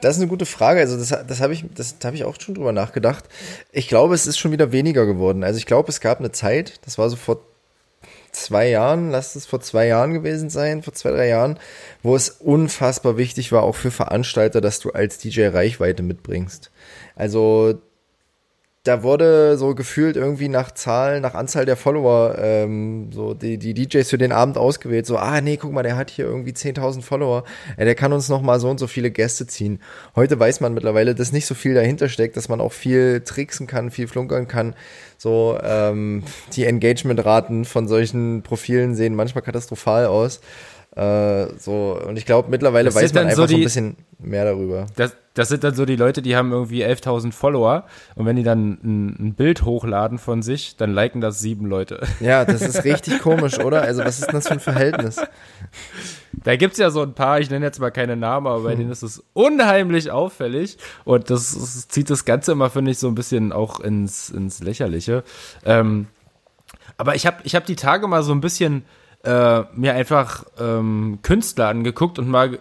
[0.01, 0.81] Das ist eine gute Frage.
[0.81, 3.25] Also das, das habe ich, das habe ich auch schon drüber nachgedacht.
[3.73, 5.45] Ich glaube, es ist schon wieder weniger geworden.
[5.45, 7.41] Also ich glaube, es gab eine Zeit, das war so vor
[8.33, 11.59] zwei Jahren, lasst es vor zwei Jahren gewesen sein, vor zwei, drei Jahren,
[12.03, 16.71] wo es unfassbar wichtig war, auch für Veranstalter, dass du als DJ Reichweite mitbringst.
[17.15, 17.81] Also
[18.87, 23.75] da wurde so gefühlt irgendwie nach Zahlen, nach Anzahl der Follower, ähm, so die, die
[23.75, 25.07] DJs für den Abend ausgewählt.
[25.07, 27.43] So, ah nee, guck mal, der hat hier irgendwie 10.000 Follower.
[27.77, 29.81] Ja, der kann uns noch mal so und so viele Gäste ziehen.
[30.15, 33.67] Heute weiß man mittlerweile, dass nicht so viel dahinter steckt, dass man auch viel tricksen
[33.67, 34.75] kann, viel flunkern kann.
[35.19, 36.23] So, ähm,
[36.53, 40.41] die Engagement-Raten von solchen Profilen sehen manchmal katastrophal aus.
[40.97, 43.97] Äh, so, und ich glaube, mittlerweile das weiß man einfach so, die, so, ein bisschen
[44.19, 44.87] mehr darüber.
[44.97, 48.43] Das, das sind dann so die Leute, die haben irgendwie 11.000 Follower und wenn die
[48.43, 52.01] dann ein, ein, Bild hochladen von sich, dann liken das sieben Leute.
[52.21, 53.83] Ja, das ist richtig komisch, oder?
[53.83, 55.21] Also, was ist denn das für ein Verhältnis?
[56.33, 58.79] Da gibt's ja so ein paar, ich nenne jetzt mal keine Namen, aber bei hm.
[58.79, 63.09] denen ist es unheimlich auffällig und das, das, zieht das Ganze immer, finde ich, so
[63.09, 65.25] ein bisschen auch ins, ins Lächerliche.
[65.67, 66.07] Ähm,
[66.97, 68.87] aber ich habe ich hab die Tage mal so ein bisschen
[69.27, 72.59] äh, mir einfach ähm, Künstler angeguckt und mal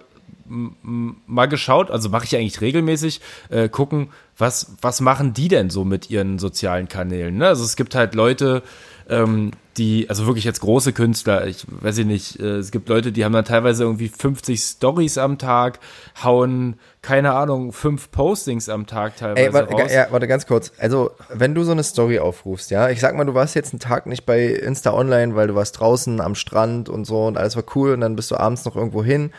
[0.47, 5.85] mal geschaut, also mache ich eigentlich regelmäßig, äh, gucken, was, was machen die denn so
[5.85, 7.37] mit ihren sozialen Kanälen?
[7.37, 7.47] Ne?
[7.47, 8.61] Also es gibt halt Leute,
[9.09, 13.11] ähm, die, also wirklich jetzt große Künstler, ich weiß ich nicht, äh, es gibt Leute,
[13.11, 15.79] die haben dann teilweise irgendwie 50 Stories am Tag,
[16.23, 19.91] hauen, keine Ahnung, fünf Postings am Tag teilweise Ey, warte, raus.
[19.93, 20.71] Ja, warte ganz kurz.
[20.77, 23.79] Also, wenn du so eine Story aufrufst, ja, ich sag mal, du warst jetzt einen
[23.79, 27.55] Tag nicht bei Insta Online, weil du warst draußen am Strand und so und alles
[27.55, 29.31] war cool und dann bist du abends noch irgendwo hin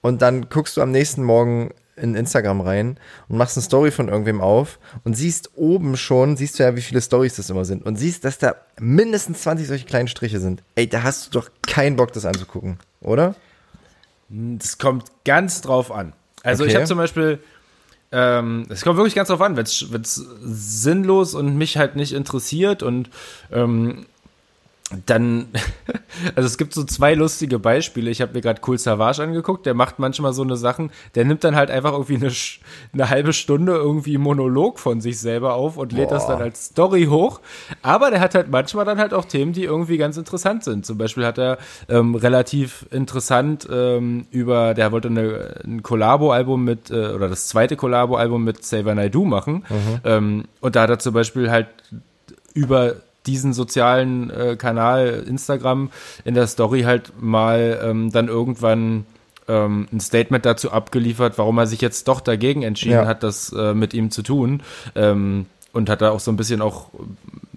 [0.00, 4.08] und dann guckst du am nächsten Morgen in Instagram rein und machst eine Story von
[4.08, 7.84] irgendwem auf und siehst oben schon, siehst du ja, wie viele Stories das immer sind
[7.84, 10.62] und siehst, dass da mindestens 20 solche kleinen Striche sind.
[10.74, 13.34] Ey, da hast du doch keinen Bock, das anzugucken, oder?
[14.58, 16.12] Es kommt ganz drauf an.
[16.42, 16.70] Also okay.
[16.70, 17.38] ich habe zum Beispiel,
[18.12, 22.82] ähm, es kommt wirklich ganz drauf an, wenn es sinnlos und mich halt nicht interessiert
[22.82, 23.10] und
[23.52, 24.06] ähm,
[25.04, 25.48] dann,
[26.34, 28.10] also es gibt so zwei lustige Beispiele.
[28.10, 31.44] Ich habe mir gerade Cool Savage angeguckt, der macht manchmal so eine Sachen, der nimmt
[31.44, 32.32] dann halt einfach irgendwie eine,
[32.94, 36.14] eine halbe Stunde irgendwie Monolog von sich selber auf und lädt Boah.
[36.14, 37.40] das dann als Story hoch.
[37.82, 40.86] Aber der hat halt manchmal dann halt auch Themen, die irgendwie ganz interessant sind.
[40.86, 46.90] Zum Beispiel hat er ähm, relativ interessant ähm, über, der wollte eine, ein Collabo-Album mit,
[46.90, 49.66] äh, oder das zweite Collabo-Album mit Saver Naidu machen.
[49.68, 50.00] Mhm.
[50.04, 51.68] Ähm, und da hat er zum Beispiel halt
[52.54, 52.96] über
[53.28, 55.90] diesen sozialen äh, Kanal Instagram
[56.24, 59.04] in der Story halt mal ähm, dann irgendwann
[59.48, 63.06] ähm, ein Statement dazu abgeliefert, warum er sich jetzt doch dagegen entschieden ja.
[63.06, 64.62] hat, das äh, mit ihm zu tun.
[64.94, 66.88] Ähm, und hat da auch so ein bisschen auch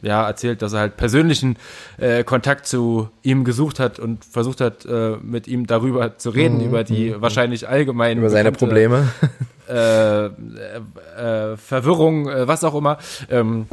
[0.01, 1.57] ja erzählt, dass er halt persönlichen
[1.97, 6.57] äh, Kontakt zu ihm gesucht hat und versucht hat, äh, mit ihm darüber zu reden,
[6.57, 6.65] mhm.
[6.65, 7.21] über die mhm.
[7.21, 9.07] wahrscheinlich allgemein über seine Probleme,
[9.69, 12.97] äh, äh, Verwirrung, äh, was auch immer.
[13.29, 13.67] Ähm,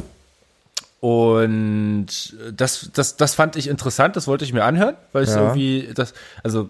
[0.99, 2.07] und
[2.53, 5.41] das, das, das fand ich interessant, das wollte ich mir anhören, weil ich ja.
[5.41, 6.69] irgendwie, das, also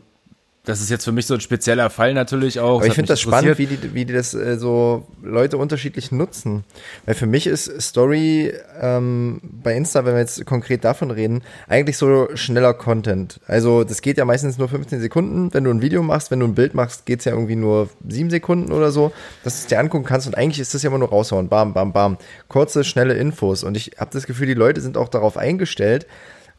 [0.70, 2.78] das ist jetzt für mich so ein spezieller Fall natürlich auch.
[2.78, 6.64] Aber ich finde das spannend, wie die, wie die das äh, so Leute unterschiedlich nutzen.
[7.06, 11.98] Weil für mich ist Story ähm, bei Insta, wenn wir jetzt konkret davon reden, eigentlich
[11.98, 13.40] so schneller Content.
[13.48, 15.54] Also das geht ja meistens nur 15 Sekunden.
[15.54, 18.30] Wenn du ein Video machst, wenn du ein Bild machst, geht's ja irgendwie nur 7
[18.30, 19.12] Sekunden oder so,
[19.44, 20.28] dass du es dir angucken kannst.
[20.28, 21.50] Und eigentlich ist das ja immer nur raushauen.
[21.50, 22.18] Bam, bam, bam.
[22.48, 23.64] Kurze, schnelle Infos.
[23.64, 26.06] Und ich habe das Gefühl, die Leute sind auch darauf eingestellt,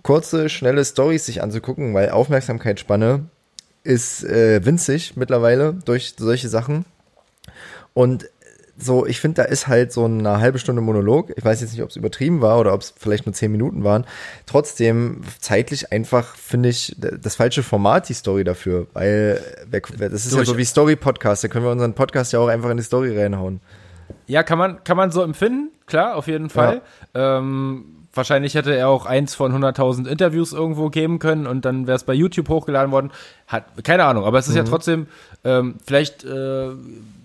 [0.02, 3.26] kurze, schnelle Stories sich anzugucken, weil Aufmerksamkeitsspanne
[3.82, 6.84] ist äh, winzig mittlerweile durch solche Sachen.
[7.94, 8.28] Und
[8.82, 11.32] so, ich finde, da ist halt so eine halbe Stunde Monolog.
[11.36, 13.84] Ich weiß jetzt nicht, ob es übertrieben war oder ob es vielleicht nur zehn Minuten
[13.84, 14.06] waren.
[14.46, 18.86] Trotzdem zeitlich einfach, finde ich, das falsche Format, die Story dafür.
[18.94, 19.40] Weil
[19.70, 20.40] das ist Durch.
[20.40, 21.44] ja so wie Story-Podcast.
[21.44, 23.60] Da können wir unseren Podcast ja auch einfach in die Story reinhauen.
[24.26, 26.82] Ja, kann man, kann man so empfinden, klar, auf jeden Fall.
[27.14, 27.38] Ja.
[27.38, 31.96] Ähm, wahrscheinlich hätte er auch eins von 100.000 Interviews irgendwo geben können und dann wäre
[31.96, 33.10] es bei YouTube hochgeladen worden.
[33.46, 34.58] Hat keine Ahnung, aber es ist mhm.
[34.58, 35.06] ja trotzdem,
[35.44, 36.70] ähm, vielleicht äh,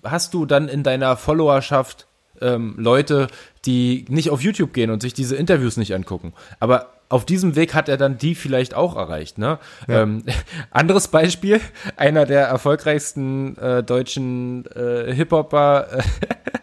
[0.04, 2.06] hast du dann in deiner Followerschaft
[2.40, 3.28] ähm, Leute,
[3.64, 6.32] die nicht auf YouTube gehen und sich diese Interviews nicht angucken.
[6.60, 9.38] Aber auf diesem Weg hat er dann die vielleicht auch erreicht.
[9.38, 9.58] Ne?
[9.86, 10.02] Ja.
[10.02, 10.24] Ähm,
[10.70, 11.60] anderes Beispiel,
[11.96, 16.02] einer der erfolgreichsten äh, deutschen äh, Hip-Hopper äh,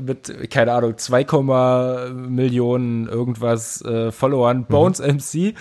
[0.00, 4.66] mit, keine Ahnung, 2, Millionen irgendwas äh, Followern, mhm.
[4.66, 5.54] Bones MC.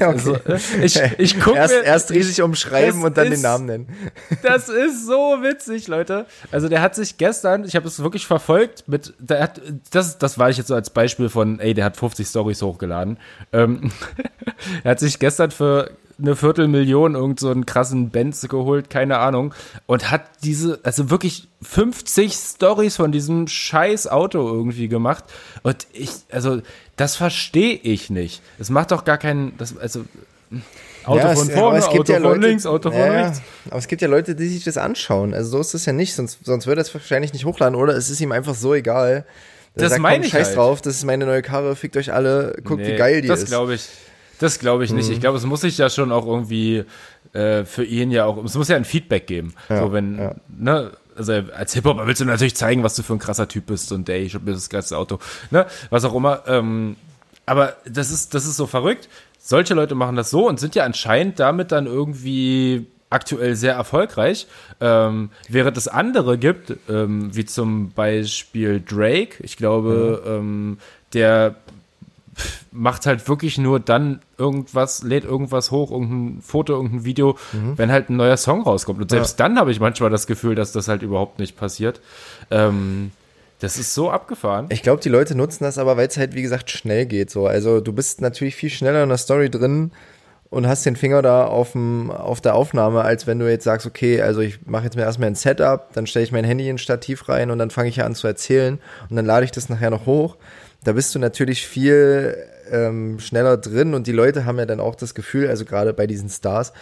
[0.00, 0.58] also, okay.
[0.80, 3.88] Äh, ich ich gucke erst, erst riesig umschreiben und dann ist, den Namen nennen.
[4.42, 6.26] das ist so witzig, Leute.
[6.50, 10.38] Also der hat sich gestern, ich habe es wirklich verfolgt, mit, der hat, das, das
[10.38, 13.18] war ich jetzt so als Beispiel von, ey, der hat 50 Stories hochgeladen.
[13.52, 13.90] Ähm,
[14.84, 19.54] er hat sich gestern für eine Viertelmillion irgend so einen krassen Benz geholt, keine Ahnung,
[19.86, 25.24] und hat diese, also wirklich 50 Stories von diesem scheiß Auto irgendwie gemacht.
[25.62, 26.60] Und ich, also,
[26.96, 28.42] das verstehe ich nicht.
[28.58, 30.04] Es macht doch gar keinen, das, also,
[31.04, 33.42] Auto ja, von vorne, es, Auto ja von Leute, links, Auto von ja, rechts.
[33.68, 35.32] Aber es gibt ja Leute, die sich das anschauen.
[35.32, 37.94] Also so ist es ja nicht, sonst, sonst würde er es wahrscheinlich nicht hochladen oder
[37.94, 39.24] es ist ihm einfach so egal.
[39.74, 40.56] Das sagt, meine ich Scheiß halt.
[40.56, 43.38] drauf, das ist meine neue Karre, fickt euch alle, guckt, nee, wie geil die das
[43.38, 43.44] ist.
[43.44, 43.88] Das glaube ich.
[44.40, 45.08] Das glaube ich nicht.
[45.08, 45.12] Mhm.
[45.12, 46.84] Ich glaube, es muss sich ja schon auch irgendwie
[47.32, 49.54] äh, für ihn ja auch, es muss ja ein Feedback geben.
[49.68, 50.34] Ja, so wenn, ja.
[50.48, 53.92] ne, also als Hip-Hop willst du natürlich zeigen, was du für ein krasser Typ bist
[53.92, 55.18] und ey, ich hab mir das geilste Auto,
[55.50, 56.42] ne, was auch immer.
[56.46, 56.96] Ähm,
[57.44, 59.08] aber das ist, das ist so verrückt.
[59.38, 64.46] Solche Leute machen das so und sind ja anscheinend damit dann irgendwie aktuell sehr erfolgreich,
[64.80, 69.42] ähm, während es andere gibt, ähm, wie zum Beispiel Drake.
[69.42, 70.30] Ich glaube, mhm.
[70.30, 70.78] ähm,
[71.12, 71.56] der
[72.72, 77.76] macht halt wirklich nur dann irgendwas, lädt irgendwas hoch, irgendein Foto, irgendein Video, mhm.
[77.76, 79.00] wenn halt ein neuer Song rauskommt.
[79.00, 79.46] Und selbst ja.
[79.46, 82.00] dann habe ich manchmal das Gefühl, dass das halt überhaupt nicht passiert.
[82.50, 83.10] Ähm,
[83.58, 84.66] das ist so abgefahren.
[84.70, 87.30] Ich glaube, die Leute nutzen das aber, weil es halt, wie gesagt, schnell geht.
[87.30, 87.46] So.
[87.46, 89.90] Also du bist natürlich viel schneller in der Story drin
[90.48, 93.86] und hast den Finger da auf, dem, auf der Aufnahme, als wenn du jetzt sagst,
[93.86, 96.76] okay, also ich mache jetzt mir erstmal ein Setup, dann stelle ich mein Handy in
[96.76, 99.52] ein Stativ rein und dann fange ich ja an zu erzählen und dann lade ich
[99.52, 100.36] das nachher noch hoch.
[100.84, 102.36] Da bist du natürlich viel
[102.70, 106.06] ähm, schneller drin und die Leute haben ja dann auch das Gefühl, also gerade bei
[106.06, 106.72] diesen Stars,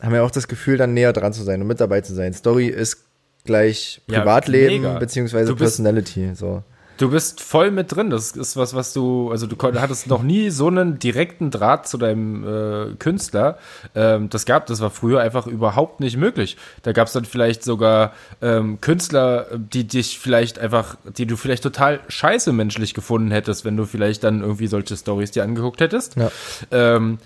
[0.00, 2.32] haben ja auch das Gefühl, dann näher dran zu sein und mit dabei zu sein.
[2.32, 3.04] Story ist
[3.44, 6.34] gleich Privatleben ja, beziehungsweise Personality.
[6.34, 6.62] So.
[6.98, 8.10] Du bist voll mit drin.
[8.10, 11.96] Das ist was, was du, also du hattest noch nie so einen direkten Draht zu
[11.96, 13.58] deinem äh, Künstler.
[13.94, 16.56] Ähm, das gab, das war früher einfach überhaupt nicht möglich.
[16.82, 21.62] Da gab es dann vielleicht sogar ähm, Künstler, die dich vielleicht einfach, die du vielleicht
[21.62, 26.16] total scheiße menschlich gefunden hättest, wenn du vielleicht dann irgendwie solche Stories dir angeguckt hättest.
[26.16, 26.30] Ja.
[26.72, 27.18] Ähm,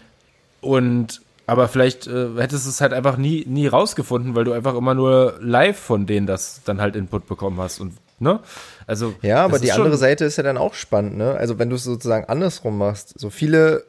[0.61, 4.75] und aber vielleicht äh, hättest du es halt einfach nie, nie rausgefunden, weil du einfach
[4.75, 8.41] immer nur live von denen das dann halt Input bekommen hast und ne?
[8.87, 11.35] Also ja, aber die andere Seite ist ja dann auch spannend, ne?
[11.35, 13.85] Also wenn du es sozusagen andersrum machst, so viele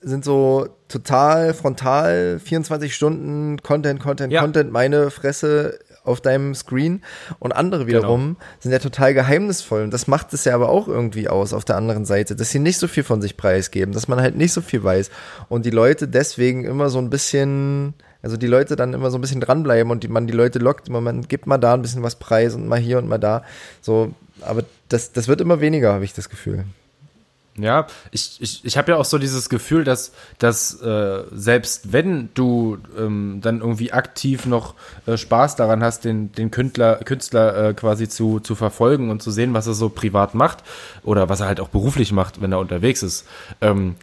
[0.00, 4.40] sind so total frontal 24 Stunden Content, Content, ja.
[4.40, 7.02] Content, meine Fresse auf deinem Screen
[7.38, 8.36] und andere wiederum genau.
[8.58, 11.76] sind ja total geheimnisvoll und das macht es ja aber auch irgendwie aus auf der
[11.76, 14.62] anderen Seite, dass sie nicht so viel von sich preisgeben, dass man halt nicht so
[14.62, 15.10] viel weiß
[15.48, 19.20] und die Leute deswegen immer so ein bisschen also die Leute dann immer so ein
[19.20, 22.16] bisschen dranbleiben und die, man die Leute lockt, man gibt mal da ein bisschen was
[22.16, 23.42] preis und mal hier und mal da.
[23.80, 26.64] So, aber das, das wird immer weniger, habe ich das Gefühl.
[27.58, 32.30] Ja, ich, ich, ich habe ja auch so dieses Gefühl, dass, dass äh, selbst wenn
[32.34, 34.74] du ähm, dann irgendwie aktiv noch
[35.06, 39.30] äh, Spaß daran hast, den, den Künstler, Künstler äh, quasi zu, zu verfolgen und zu
[39.30, 40.62] sehen, was er so privat macht
[41.02, 43.26] oder was er halt auch beruflich macht, wenn er unterwegs ist.
[43.60, 43.96] Ähm,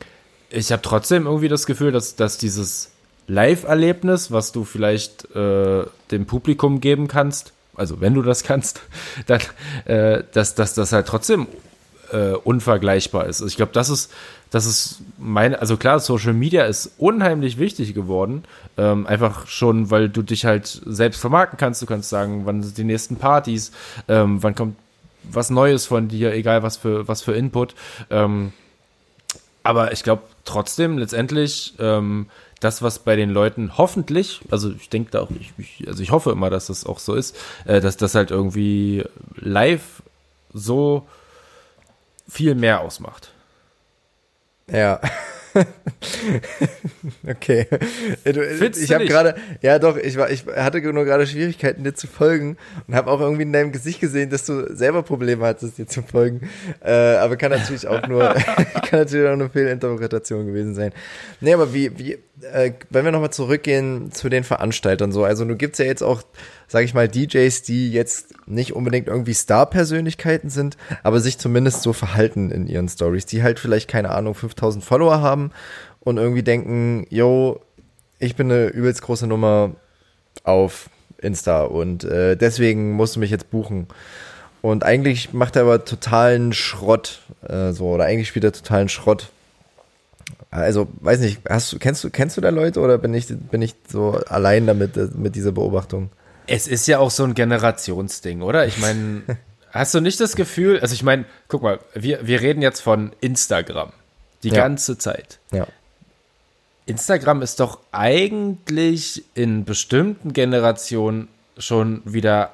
[0.49, 2.91] ich habe trotzdem irgendwie das Gefühl, dass, dass dieses
[3.27, 8.81] Live-Erlebnis, was du vielleicht äh, dem Publikum geben kannst, also wenn du das kannst,
[9.27, 9.41] dann,
[9.85, 11.47] äh, dass, dass das halt trotzdem
[12.11, 13.41] äh, unvergleichbar ist.
[13.41, 14.11] Also ich glaube, das ist,
[14.49, 18.45] das ist meine, also klar, Social Media ist unheimlich wichtig geworden.
[18.77, 21.81] Ähm, einfach schon, weil du dich halt selbst vermarkten kannst.
[21.81, 23.71] Du kannst sagen, wann sind die nächsten Partys,
[24.07, 24.75] ähm, wann kommt
[25.29, 27.75] was Neues von dir, egal was für, was für Input.
[28.09, 28.53] Ähm,
[29.63, 32.27] aber ich glaube trotzdem, letztendlich, ähm,
[32.59, 36.11] das, was bei den Leuten hoffentlich, also ich denke da auch, ich, ich, also ich
[36.11, 39.03] hoffe immer, dass das auch so ist, äh, dass das halt irgendwie
[39.35, 40.01] live
[40.53, 41.07] so
[42.27, 43.31] viel mehr ausmacht.
[44.71, 44.99] Ja.
[47.27, 47.67] okay.
[48.23, 51.93] Du, Findest ich habe gerade, ja doch, ich war, ich hatte nur gerade Schwierigkeiten, dir
[51.93, 55.77] zu folgen und habe auch irgendwie in deinem Gesicht gesehen, dass du selber Probleme hattest,
[55.77, 56.49] dir zu folgen.
[56.83, 58.33] Äh, aber kann natürlich auch nur,
[58.89, 60.93] kann natürlich auch eine Fehlinterpretation gewesen sein.
[61.41, 62.17] Nee, aber wie, wie,
[62.51, 66.23] äh, wenn wir nochmal zurückgehen zu den Veranstaltern so, also du gibt's ja jetzt auch,
[66.67, 71.93] sag ich mal, DJs, die jetzt nicht unbedingt irgendwie Star-Persönlichkeiten sind, aber sich zumindest so
[71.93, 75.51] verhalten in ihren Stories, die halt vielleicht, keine Ahnung, 5000 Follower haben
[76.01, 77.61] und irgendwie denken, yo,
[78.19, 79.71] ich bin eine übelst große Nummer
[80.43, 83.87] auf Insta und äh, deswegen musst du mich jetzt buchen.
[84.61, 89.29] Und eigentlich macht er aber totalen Schrott, äh, so, oder eigentlich spielt er totalen Schrott.
[90.49, 93.75] Also, weiß nicht, hast kennst du, kennst du da Leute oder bin ich, bin ich
[93.87, 96.09] so allein damit, äh, mit dieser Beobachtung?
[96.47, 98.65] Es ist ja auch so ein Generationsding, oder?
[98.65, 99.23] Ich meine,
[99.71, 103.11] hast du nicht das Gefühl, also ich meine, guck mal, wir, wir reden jetzt von
[103.21, 103.91] Instagram
[104.43, 104.55] die Ja.
[104.55, 105.39] ganze Zeit.
[105.51, 105.67] Ja.
[106.85, 112.53] Instagram ist doch eigentlich in bestimmten Generationen schon wieder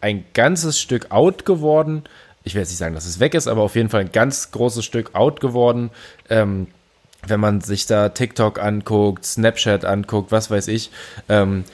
[0.00, 2.04] ein ganzes Stück out geworden.
[2.44, 4.50] Ich will jetzt nicht sagen, dass es weg ist, aber auf jeden Fall ein ganz
[4.52, 5.90] großes Stück out geworden.
[6.30, 6.68] Ähm,
[7.26, 10.90] wenn man sich da TikTok anguckt, Snapchat anguckt, was weiß ich.
[11.28, 11.64] Ähm,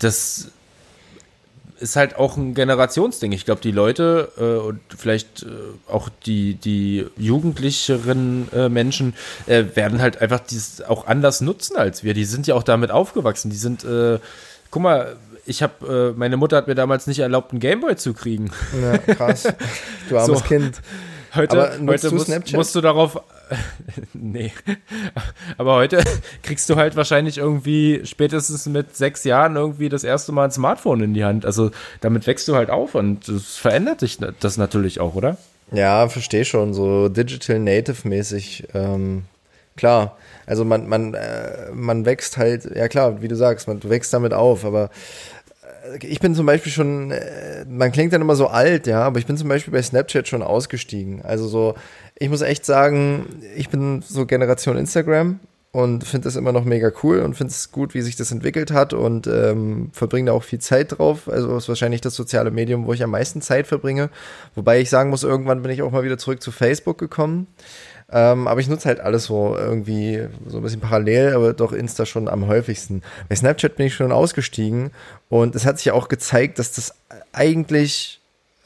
[0.00, 0.50] das
[1.80, 3.32] ist halt auch ein Generationsding.
[3.32, 5.46] Ich glaube, die Leute äh, und vielleicht äh,
[5.90, 9.14] auch die, die jugendlicheren äh, Menschen
[9.46, 12.14] äh, werden halt einfach dies auch anders nutzen als wir.
[12.14, 13.50] Die sind ja auch damit aufgewachsen.
[13.50, 14.18] Die sind, äh,
[14.70, 18.12] guck mal, ich habe, äh, meine Mutter hat mir damals nicht erlaubt, einen Gameboy zu
[18.12, 18.50] kriegen.
[18.80, 19.48] Ja, krass.
[20.08, 20.44] Du armes So.
[20.44, 20.80] Kind.
[21.34, 22.54] Heute, heute du musst, Snapchat?
[22.54, 23.20] musst du darauf.
[24.12, 24.52] nee.
[25.56, 26.02] Aber heute
[26.42, 31.02] kriegst du halt wahrscheinlich irgendwie spätestens mit sechs Jahren irgendwie das erste Mal ein Smartphone
[31.02, 31.44] in die Hand.
[31.44, 35.36] Also damit wächst du halt auf und es verändert sich das natürlich auch, oder?
[35.72, 38.68] Ja, verstehe schon, so Digital Native mäßig.
[38.74, 39.24] Ähm,
[39.76, 44.12] klar, also man, man, äh, man wächst halt, ja klar, wie du sagst, man wächst
[44.14, 44.90] damit auf, aber
[46.00, 49.26] ich bin zum Beispiel schon, äh, man klingt dann immer so alt, ja, aber ich
[49.26, 51.22] bin zum Beispiel bei Snapchat schon ausgestiegen.
[51.22, 51.74] Also so,
[52.18, 56.90] ich muss echt sagen, ich bin so Generation Instagram und finde das immer noch mega
[57.02, 60.42] cool und finde es gut, wie sich das entwickelt hat und ähm, verbringe da auch
[60.42, 61.28] viel Zeit drauf.
[61.28, 64.08] Also ist wahrscheinlich das soziale Medium, wo ich am meisten Zeit verbringe.
[64.54, 67.48] Wobei ich sagen muss, irgendwann bin ich auch mal wieder zurück zu Facebook gekommen.
[68.10, 72.06] Ähm, aber ich nutze halt alles so irgendwie so ein bisschen parallel, aber doch Insta
[72.06, 73.02] schon am häufigsten.
[73.28, 74.90] Bei Snapchat bin ich schon ausgestiegen
[75.28, 76.94] und es hat sich auch gezeigt, dass das
[77.32, 78.20] eigentlich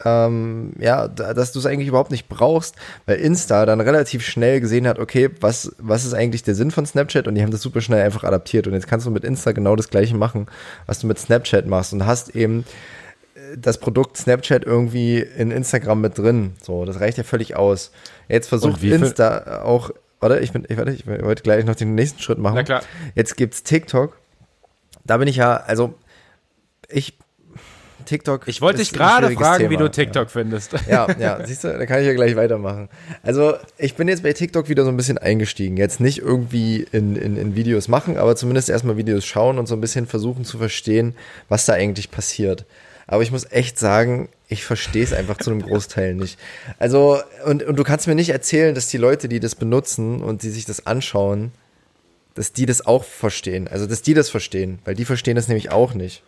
[0.05, 2.75] ähm, ja, da- dass du es eigentlich überhaupt nicht brauchst,
[3.07, 6.87] weil Insta dann relativ schnell gesehen hat, okay, was, was ist eigentlich der Sinn von
[6.87, 7.29] Snapchat?
[7.29, 8.67] Und die haben das super schnell einfach adaptiert.
[8.67, 10.47] Und jetzt kannst du mit Insta genau das gleiche machen,
[10.87, 11.93] was du mit Snapchat machst.
[11.93, 12.65] Und hast eben
[13.57, 16.53] das Produkt Snapchat irgendwie in Instagram mit drin.
[16.63, 17.93] So, das reicht ja völlig aus.
[18.29, 21.95] Jetzt versucht wie Insta auch, warte, ich bin, ich, warte, ich wollte gleich noch den
[21.95, 22.55] nächsten Schritt machen.
[22.55, 22.83] Na klar.
[23.15, 24.17] Jetzt gibt's TikTok.
[25.05, 25.95] Da bin ich ja, also
[26.89, 27.19] ich
[28.05, 28.49] TikTok.
[28.49, 29.89] Ich wollte dich gerade fragen, wie Thema.
[29.89, 30.75] du TikTok findest.
[30.89, 32.89] Ja, ja, siehst du, da kann ich ja gleich weitermachen.
[33.23, 35.77] Also, ich bin jetzt bei TikTok wieder so ein bisschen eingestiegen.
[35.77, 39.75] Jetzt nicht irgendwie in, in, in Videos machen, aber zumindest erstmal Videos schauen und so
[39.75, 41.15] ein bisschen versuchen zu verstehen,
[41.49, 42.67] was da eigentlich passiert.
[43.13, 46.39] Aber ich muss echt sagen, ich verstehe es einfach zu einem Großteil nicht.
[46.79, 50.43] Also, und, und du kannst mir nicht erzählen, dass die Leute, die das benutzen und
[50.43, 51.53] die sich das anschauen,
[52.35, 53.69] dass die das auch verstehen.
[53.69, 56.23] Also, dass die das verstehen, weil die verstehen das nämlich auch nicht.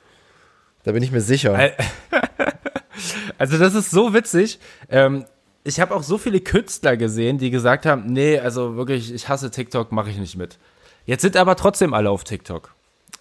[0.82, 1.54] Da bin ich mir sicher.
[1.54, 1.74] Al-
[3.38, 4.58] Also das ist so witzig.
[4.90, 5.24] Ähm,
[5.64, 9.50] ich habe auch so viele Künstler gesehen, die gesagt haben, nee, also wirklich, ich hasse
[9.50, 10.58] TikTok, mache ich nicht mit.
[11.06, 12.73] Jetzt sind aber trotzdem alle auf TikTok.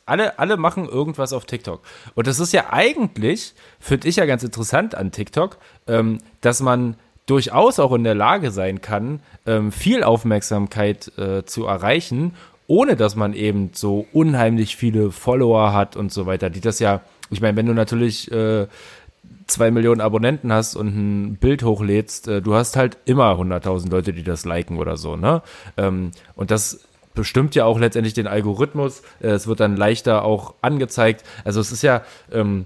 [0.05, 1.81] Alle, alle machen irgendwas auf TikTok.
[2.15, 6.95] Und das ist ja eigentlich, finde ich ja ganz interessant an TikTok, ähm, dass man
[7.25, 12.33] durchaus auch in der Lage sein kann, ähm, viel Aufmerksamkeit äh, zu erreichen,
[12.67, 17.01] ohne dass man eben so unheimlich viele Follower hat und so weiter, die das ja,
[17.29, 18.67] ich meine, wenn du natürlich äh,
[19.47, 24.13] zwei Millionen Abonnenten hast und ein Bild hochlädst, äh, du hast halt immer 100.000 Leute,
[24.13, 25.41] die das liken oder so, ne?
[25.77, 26.81] Ähm, und das
[27.13, 29.01] bestimmt ja auch letztendlich den Algorithmus.
[29.21, 31.23] Äh, es wird dann leichter auch angezeigt.
[31.43, 32.65] Also es ist ja, ähm,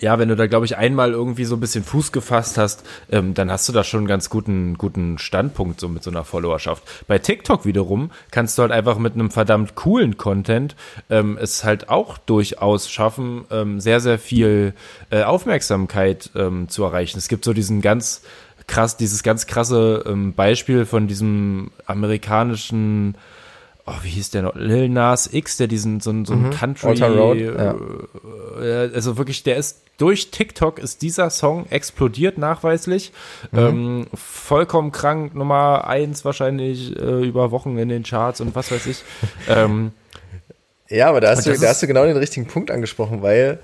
[0.00, 3.34] ja, wenn du da, glaube ich, einmal irgendwie so ein bisschen Fuß gefasst hast, ähm,
[3.34, 6.82] dann hast du da schon einen ganz guten, guten Standpunkt so mit so einer Followerschaft.
[7.06, 10.76] Bei TikTok wiederum kannst du halt einfach mit einem verdammt coolen Content
[11.10, 14.74] ähm, es halt auch durchaus schaffen, ähm, sehr, sehr viel
[15.10, 17.18] äh, Aufmerksamkeit ähm, zu erreichen.
[17.18, 18.22] Es gibt so diesen ganz
[18.68, 23.16] krass, dieses ganz krasse ähm, Beispiel von diesem amerikanischen
[23.88, 24.54] oh, wie hieß der noch?
[24.54, 26.50] Lil Nas X, der diesen so, so ein mhm.
[26.50, 27.02] Country.
[27.02, 27.74] Road, ja.
[28.60, 33.12] äh, also wirklich, der ist durch TikTok ist dieser Song explodiert nachweislich.
[33.50, 33.58] Mhm.
[33.58, 38.86] Ähm, vollkommen krank, Nummer eins wahrscheinlich äh, über Wochen in den Charts und was weiß
[38.86, 39.02] ich.
[39.48, 39.92] ähm,
[40.88, 43.58] ja, aber da hast, du, da hast du genau den richtigen Punkt angesprochen, weil,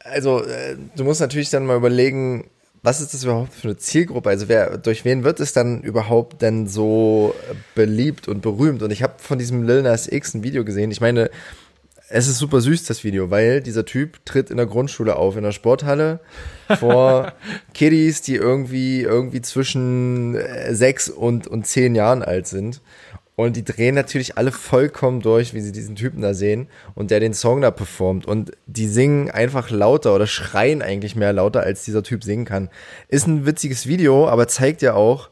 [0.00, 2.48] also, äh, du musst natürlich dann mal überlegen,
[2.82, 4.30] was ist das überhaupt für eine Zielgruppe?
[4.30, 7.34] Also wer, durch wen wird es dann überhaupt denn so
[7.74, 8.82] beliebt und berühmt?
[8.82, 10.90] Und ich habe von diesem Lil Nas X ein Video gesehen.
[10.90, 11.30] Ich meine,
[12.08, 15.44] es ist super süß, das Video, weil dieser Typ tritt in der Grundschule auf, in
[15.44, 16.18] der Sporthalle,
[16.78, 17.32] vor
[17.74, 20.36] Kiddies, die irgendwie, irgendwie zwischen
[20.70, 22.80] sechs und, und zehn Jahren alt sind.
[23.46, 27.20] Und die drehen natürlich alle vollkommen durch, wie sie diesen Typen da sehen und der
[27.20, 28.26] den Song da performt.
[28.26, 32.68] Und die singen einfach lauter oder schreien eigentlich mehr lauter, als dieser Typ singen kann.
[33.08, 35.30] Ist ein witziges Video, aber zeigt ja auch,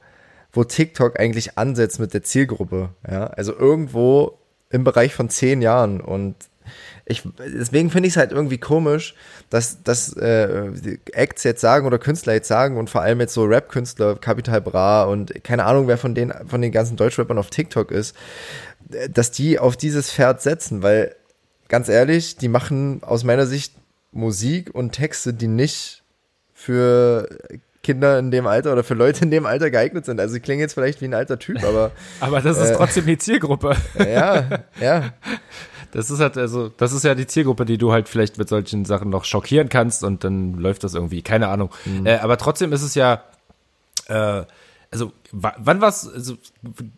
[0.53, 2.89] wo TikTok eigentlich ansetzt mit der Zielgruppe.
[3.07, 4.39] Ja, also irgendwo
[4.71, 6.01] im Bereich von zehn Jahren.
[6.01, 6.35] Und
[7.09, 9.15] ich, deswegen finde ich es halt irgendwie komisch,
[9.51, 10.71] dass, dass äh,
[11.13, 15.05] Acts jetzt sagen oder Künstler jetzt sagen und vor allem jetzt so Rap-Künstler, Capital Bra
[15.05, 18.15] und keine Ahnung, wer von den, von den ganzen Deutschrappern auf TikTok ist,
[19.11, 21.15] dass die auf dieses Pferd setzen, weil
[21.69, 23.75] ganz ehrlich, die machen aus meiner Sicht
[24.13, 26.03] Musik und Texte, die nicht
[26.53, 27.29] für
[27.83, 30.21] Kinder in dem Alter oder für Leute in dem Alter geeignet sind.
[30.21, 31.93] Also ich klinge jetzt vielleicht wie ein alter Typ, aber.
[32.21, 33.77] aber das ist äh, trotzdem die Zielgruppe.
[33.99, 34.45] ja,
[34.81, 35.13] ja.
[35.93, 38.85] Das ist halt, also, das ist ja die Zielgruppe, die du halt vielleicht mit solchen
[38.85, 41.71] Sachen noch schockieren kannst und dann läuft das irgendwie, keine Ahnung.
[41.85, 42.07] Mhm.
[42.07, 43.23] Äh, aber trotzdem ist es ja,
[44.07, 44.43] äh,
[44.91, 46.39] also wann was, also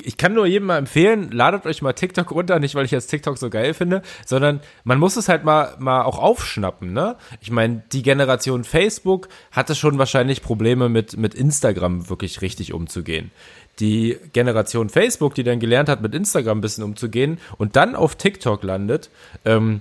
[0.01, 3.09] ich kann nur jedem mal empfehlen, ladet euch mal TikTok runter, nicht weil ich jetzt
[3.09, 7.17] TikTok so geil finde, sondern man muss es halt mal mal auch aufschnappen, ne?
[7.41, 13.33] Ich meine, die Generation Facebook hatte schon wahrscheinlich Probleme mit mit Instagram wirklich richtig umzugehen
[13.81, 18.15] die Generation Facebook, die dann gelernt hat, mit Instagram ein bisschen umzugehen und dann auf
[18.15, 19.11] TikTok landet,
[19.45, 19.81] ähm,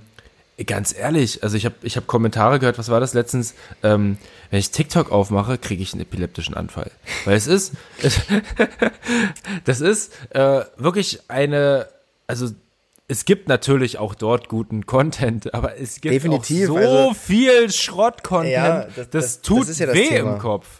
[0.64, 3.54] ganz ehrlich, also ich habe ich hab Kommentare gehört, was war das letztens?
[3.82, 4.18] Ähm,
[4.50, 6.90] wenn ich TikTok aufmache, kriege ich einen epileptischen Anfall.
[7.24, 7.72] Weil es ist,
[9.64, 11.88] das ist äh, wirklich eine,
[12.26, 12.50] also
[13.08, 17.70] es gibt natürlich auch dort guten Content, aber es gibt Definitiv, auch so also, viel
[17.70, 20.34] Schrott-Content, ja, das, das, das, tut ja weh Thema.
[20.34, 20.79] im Kopf.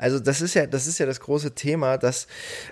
[0.00, 2.26] Also das ist ja, das ist ja das große Thema, dass,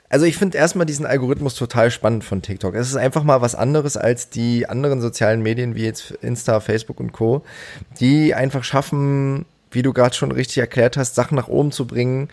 [0.08, 2.74] also ich finde erstmal diesen Algorithmus total spannend von TikTok.
[2.74, 7.00] Es ist einfach mal was anderes als die anderen sozialen Medien wie jetzt Insta, Facebook
[7.00, 7.42] und Co.,
[8.00, 12.28] die einfach schaffen, wie du gerade schon richtig erklärt hast, Sachen nach oben zu bringen,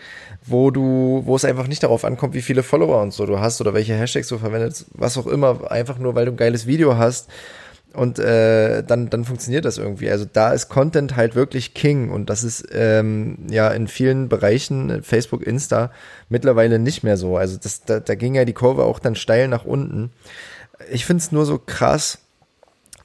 [0.46, 3.60] wo du, wo es einfach nicht darauf ankommt, wie viele Follower und so du hast
[3.60, 6.96] oder welche Hashtags du verwendest, was auch immer, einfach nur weil du ein geiles Video
[6.96, 7.28] hast
[7.92, 10.10] und äh, dann, dann funktioniert das irgendwie.
[10.10, 15.02] Also da ist Content halt wirklich King und das ist ähm, ja in vielen Bereichen,
[15.02, 15.90] Facebook, Insta,
[16.28, 17.36] mittlerweile nicht mehr so.
[17.36, 20.12] Also das, da, da ging ja die Kurve auch dann steil nach unten.
[20.90, 22.18] Ich finde es nur so krass,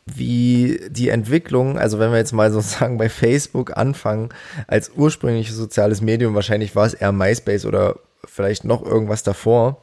[0.05, 4.29] wie die Entwicklung, also wenn wir jetzt mal sozusagen bei Facebook anfangen,
[4.67, 9.81] als ursprüngliches soziales Medium, wahrscheinlich war es eher MySpace oder vielleicht noch irgendwas davor.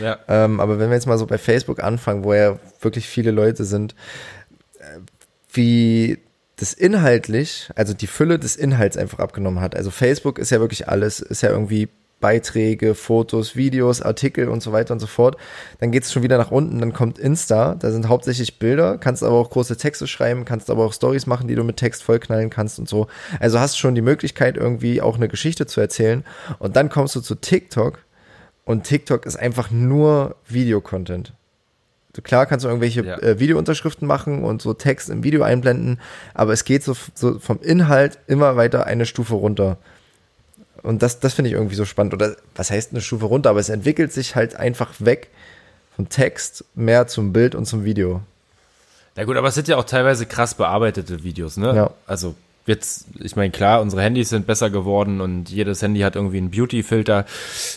[0.00, 0.18] Ja.
[0.28, 3.64] Ähm, aber wenn wir jetzt mal so bei Facebook anfangen, wo ja wirklich viele Leute
[3.64, 3.94] sind,
[5.52, 6.18] wie
[6.56, 9.74] das inhaltlich, also die Fülle des Inhalts einfach abgenommen hat.
[9.74, 11.88] Also Facebook ist ja wirklich alles, ist ja irgendwie
[12.20, 15.36] Beiträge, Fotos, Videos, Artikel und so weiter und so fort.
[15.80, 19.22] Dann geht es schon wieder nach unten, dann kommt Insta, da sind hauptsächlich Bilder, kannst
[19.22, 22.50] aber auch große Texte schreiben, kannst aber auch Stories machen, die du mit Text vollknallen
[22.50, 23.08] kannst und so.
[23.40, 26.24] Also hast schon die Möglichkeit, irgendwie auch eine Geschichte zu erzählen.
[26.58, 27.98] Und dann kommst du zu TikTok
[28.64, 31.32] und TikTok ist einfach nur Videocontent.
[32.22, 33.18] Klar kannst du irgendwelche ja.
[33.18, 36.00] äh, Videounterschriften machen und so Text im Video einblenden,
[36.32, 39.78] aber es geht so, so vom Inhalt immer weiter eine Stufe runter.
[40.82, 42.14] Und das, das finde ich irgendwie so spannend.
[42.14, 43.50] Oder was heißt eine Stufe runter?
[43.50, 45.30] Aber es entwickelt sich halt einfach weg
[45.96, 48.20] vom Text mehr zum Bild und zum Video.
[49.16, 51.74] Ja gut, aber es sind ja auch teilweise krass bearbeitete Videos, ne?
[51.74, 51.90] Ja.
[52.06, 52.34] Also
[52.66, 56.50] jetzt, ich meine, klar, unsere Handys sind besser geworden und jedes Handy hat irgendwie einen
[56.50, 57.26] Beauty-Filter.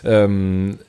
[0.04, 0.80] Ähm,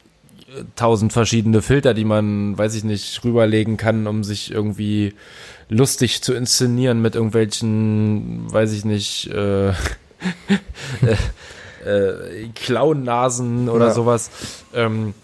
[0.76, 5.14] tausend verschiedene Filter, die man, weiß ich nicht, rüberlegen kann, um sich irgendwie
[5.68, 9.74] lustig zu inszenieren mit irgendwelchen, weiß ich nicht, äh, äh,
[11.84, 13.92] äh, Clown-Nasen oder ja.
[13.92, 14.30] sowas.
[14.74, 15.14] Ähm,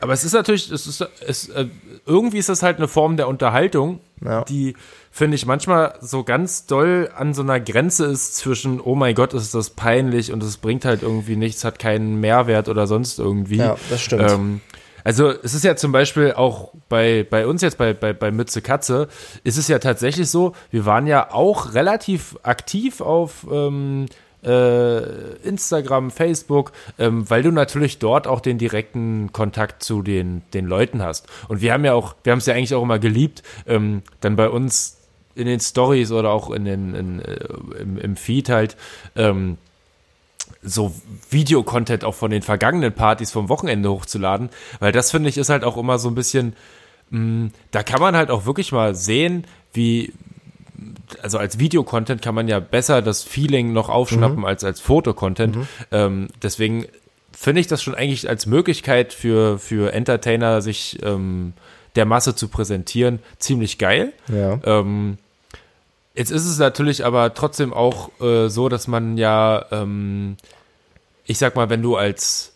[0.00, 1.66] aber es ist natürlich, es ist, es, äh,
[2.06, 4.44] irgendwie ist das halt eine Form der Unterhaltung Ja.
[4.44, 4.74] die,
[5.10, 9.34] finde ich, manchmal so ganz doll an so einer Grenze ist zwischen, oh mein Gott,
[9.34, 13.56] ist das peinlich und es bringt halt irgendwie nichts, hat keinen Mehrwert oder sonst irgendwie.
[13.56, 14.30] Ja, das stimmt.
[14.30, 14.60] Ähm,
[15.04, 18.62] also es ist ja zum Beispiel auch bei, bei uns jetzt bei, bei, bei Mütze
[18.62, 19.08] Katze,
[19.44, 24.06] ist es ja tatsächlich so, wir waren ja auch relativ aktiv auf ähm,
[24.44, 30.66] äh, Instagram, Facebook, ähm, weil du natürlich dort auch den direkten Kontakt zu den, den
[30.66, 31.26] Leuten hast.
[31.48, 34.36] Und wir haben ja auch, wir haben es ja eigentlich auch immer geliebt, ähm, dann
[34.36, 34.99] bei uns
[35.34, 37.48] in den Stories oder auch in den, in, äh,
[37.80, 38.76] im, im Feed halt,
[39.16, 39.58] ähm,
[40.62, 40.94] so
[41.30, 45.64] Videocontent auch von den vergangenen Partys vom Wochenende hochzuladen, weil das finde ich ist halt
[45.64, 46.54] auch immer so ein bisschen,
[47.10, 50.12] mh, da kann man halt auch wirklich mal sehen, wie,
[51.22, 55.56] also als Videocontent kann man ja besser das Feeling noch aufschnappen als als Fotocontent.
[55.92, 56.86] Ähm, deswegen
[57.32, 61.52] finde ich das schon eigentlich als Möglichkeit für, für Entertainer, sich ähm,
[61.96, 64.12] der Masse zu präsentieren, ziemlich geil.
[64.28, 64.58] Ja.
[64.64, 65.18] Ähm,
[66.14, 70.36] jetzt ist es natürlich aber trotzdem auch äh, so, dass man ja, ähm,
[71.24, 72.52] ich sag mal, wenn du als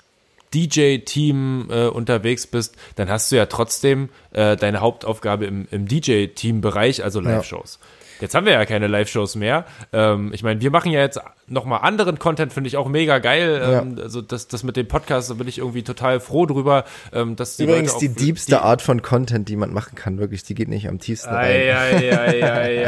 [0.54, 7.02] DJ-Team äh, unterwegs bist, dann hast du ja trotzdem äh, deine Hauptaufgabe im, im DJ-Team-Bereich,
[7.02, 7.80] also Live-Shows.
[8.20, 9.66] Jetzt haben wir ja keine Live-Shows mehr.
[9.92, 13.60] Ähm, ich meine, wir machen ja jetzt nochmal anderen Content finde ich auch mega geil.
[13.60, 13.82] Ja.
[13.82, 16.84] Ähm, also das, das mit dem Podcast, da bin ich irgendwie total froh drüber.
[17.12, 20.44] Ähm, dass die Übrigens die diebste die Art von Content, die man machen kann, wirklich,
[20.44, 21.94] die geht nicht am tiefsten ei, rein.
[22.04, 22.84] Ei,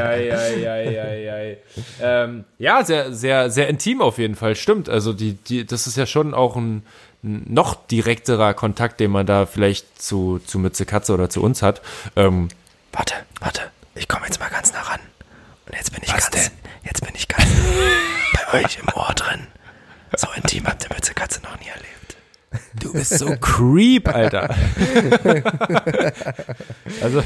[1.27, 1.59] ei,
[2.01, 4.89] ähm, ja, sehr, sehr, sehr intim auf jeden Fall, stimmt.
[4.89, 6.83] Also die, die, das ist ja schon auch ein
[7.23, 11.83] noch direkterer Kontakt, den man da vielleicht zu, zu Mütze Katze oder zu uns hat.
[12.15, 12.49] Ähm,
[12.93, 13.63] warte, warte,
[13.95, 15.01] ich komme jetzt mal ganz nah ran.
[15.67, 16.51] Und jetzt bin ich Was ganz.
[16.51, 16.66] Denn?
[16.87, 17.47] Jetzt bin ich ganz
[18.33, 19.47] bei euch im Ohr drin.
[20.17, 21.96] So intim habt ihr Mütze Katze noch nie erlebt.
[22.81, 24.51] Du bist so creep, Alter.
[27.03, 27.23] also,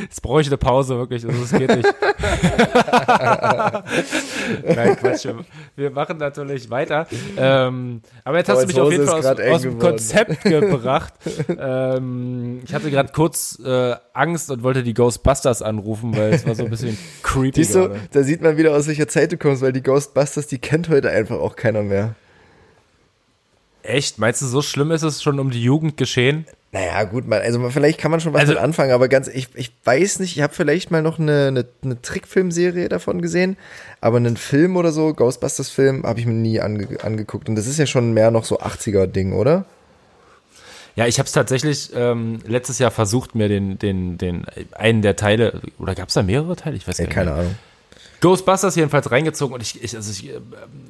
[0.00, 1.24] jetzt brauche ich eine Pause, wirklich.
[1.26, 1.88] Also, es geht nicht.
[4.64, 5.24] Nein, Quatsch.
[5.24, 5.44] Wir-
[5.76, 7.06] Wir machen natürlich weiter.
[7.36, 9.78] Ähm, aber jetzt hast du mich auf jeden Fall aus, aus dem.
[9.78, 11.14] Konzept gebracht.
[11.48, 16.54] ähm, ich hatte gerade kurz äh, Angst und wollte die Ghostbusters anrufen, weil es war
[16.54, 17.64] so ein bisschen creepy.
[17.64, 20.58] Siehst du, da sieht man wieder, aus welcher Zeit du kommst, weil die Ghostbusters, die
[20.58, 22.14] kennt heute einfach auch keiner mehr.
[23.82, 24.18] Echt?
[24.18, 26.46] Meinst du, so schlimm ist es schon um die Jugend geschehen?
[26.70, 29.48] Naja, gut, man, also vielleicht kann man schon was Also- mit anfangen, aber ganz, ich,
[29.54, 33.56] ich weiß nicht, ich habe vielleicht mal noch eine, eine, eine Trickfilmserie davon gesehen,
[34.00, 37.48] aber einen Film oder so, Ghostbusters-Film, habe ich mir nie ange, angeguckt.
[37.50, 39.66] Und das ist ja schon mehr noch so 80er-Ding, oder?
[40.96, 45.16] Ja, ich habe es tatsächlich ähm, letztes Jahr versucht, mir den, den, den einen der
[45.16, 46.76] Teile, oder gab es da mehrere Teile?
[46.76, 47.14] Ich weiß Ja, gar nicht.
[47.14, 47.32] keine.
[47.32, 47.54] Ahnung.
[48.22, 50.40] Ghostbusters jedenfalls reingezogen und ich, ich also ich, äh,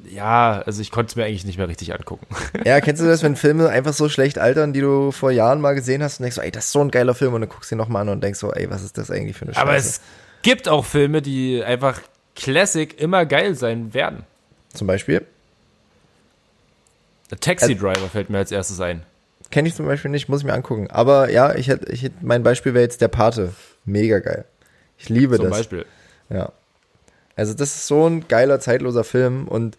[0.09, 2.27] ja, also ich konnte es mir eigentlich nicht mehr richtig angucken.
[2.65, 5.75] Ja, kennst du das, wenn Filme einfach so schlecht altern, die du vor Jahren mal
[5.75, 7.71] gesehen hast und denkst so, ey, das ist so ein geiler Film und dann guckst
[7.71, 9.63] du ihn nochmal an und denkst so, ey, was ist das eigentlich für eine Scheiße?
[9.63, 10.01] Aber es
[10.43, 12.01] gibt auch Filme, die einfach
[12.37, 14.25] Classic immer geil sein werden.
[14.75, 15.27] Zum Beispiel,
[17.31, 19.03] Der Taxi Driver fällt mir als erstes ein.
[19.51, 20.91] kenne ich zum Beispiel nicht, muss ich mir angucken.
[20.91, 23.55] Aber ja, ich hätte, ich hätte, mein Beispiel wäre jetzt der Pate.
[23.87, 24.45] Mega geil.
[24.99, 25.59] Ich liebe Zum das.
[25.59, 25.87] Beispiel.
[26.29, 26.53] Ja.
[27.37, 29.77] Also das ist so ein geiler, zeitloser Film und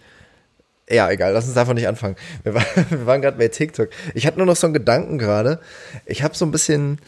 [0.89, 2.15] ja, egal, lass uns davon nicht anfangen.
[2.43, 2.65] Wir, war,
[3.05, 3.89] waren gerade bei TikTok.
[4.13, 5.59] Ich hatte nur noch so einen Gedanken gerade.
[6.05, 6.99] Ich habe so ein bisschen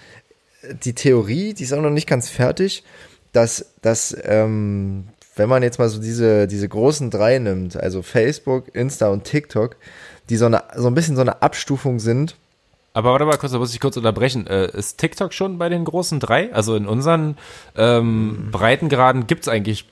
[0.84, 2.84] die Theorie, die ist auch noch nicht ganz fertig,
[3.34, 8.74] dass, dass ähm, wenn man jetzt mal so diese, diese großen drei nimmt, also Facebook,
[8.74, 9.76] Insta und TikTok,
[10.30, 12.36] die so, eine, so ein bisschen so eine Abstufung sind.
[12.93, 14.48] Aber warte mal kurz, da muss ich kurz unterbrechen.
[14.48, 16.54] Äh, ist TikTok schon bei den großen drei?
[16.54, 17.38] Also in unseren
[17.76, 19.86] ähm, Breitengraden gibt's eigentlich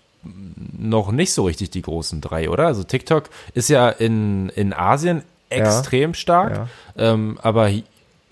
[0.78, 2.68] noch nicht so richtig die großen drei, oder?
[2.68, 7.14] Also TikTok ist ja in, in Asien extrem stark, Ja.
[7.14, 7.70] ähm, aber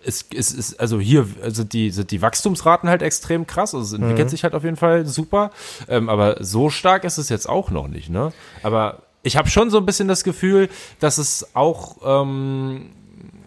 [0.04, 3.94] es, es ist, also hier sind die, sind die Wachstumsraten halt extrem krass, also es
[4.02, 5.52] entwickelt sich halt auf jeden Fall super,
[5.88, 8.34] ähm, aber so stark ist es jetzt auch noch nicht, ne?
[8.64, 10.70] Aber ich habe schon so ein bisschen das Gefühl,
[11.00, 12.88] dass es auch ähm,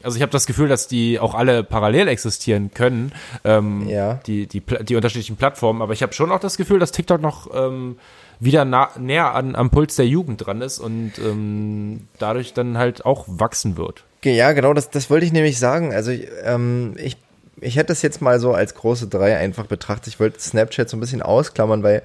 [0.05, 3.11] also ich habe das Gefühl, dass die auch alle parallel existieren können,
[3.43, 4.15] ähm, Ja.
[4.27, 5.81] die, die, die unterschiedlichen Plattformen.
[5.81, 7.97] Aber ich habe schon auch das Gefühl, dass TikTok noch ähm,
[8.45, 13.05] wieder nah, näher an, am Puls der Jugend dran ist und ähm, dadurch dann halt
[13.05, 14.05] auch wachsen wird.
[14.23, 15.93] Ja, genau, das, das wollte ich nämlich sagen.
[15.93, 17.17] Also ich, ähm, ich,
[17.61, 20.09] ich hätte das jetzt mal so als große drei einfach betrachtet.
[20.09, 22.03] Ich wollte Snapchat so ein bisschen ausklammern, weil,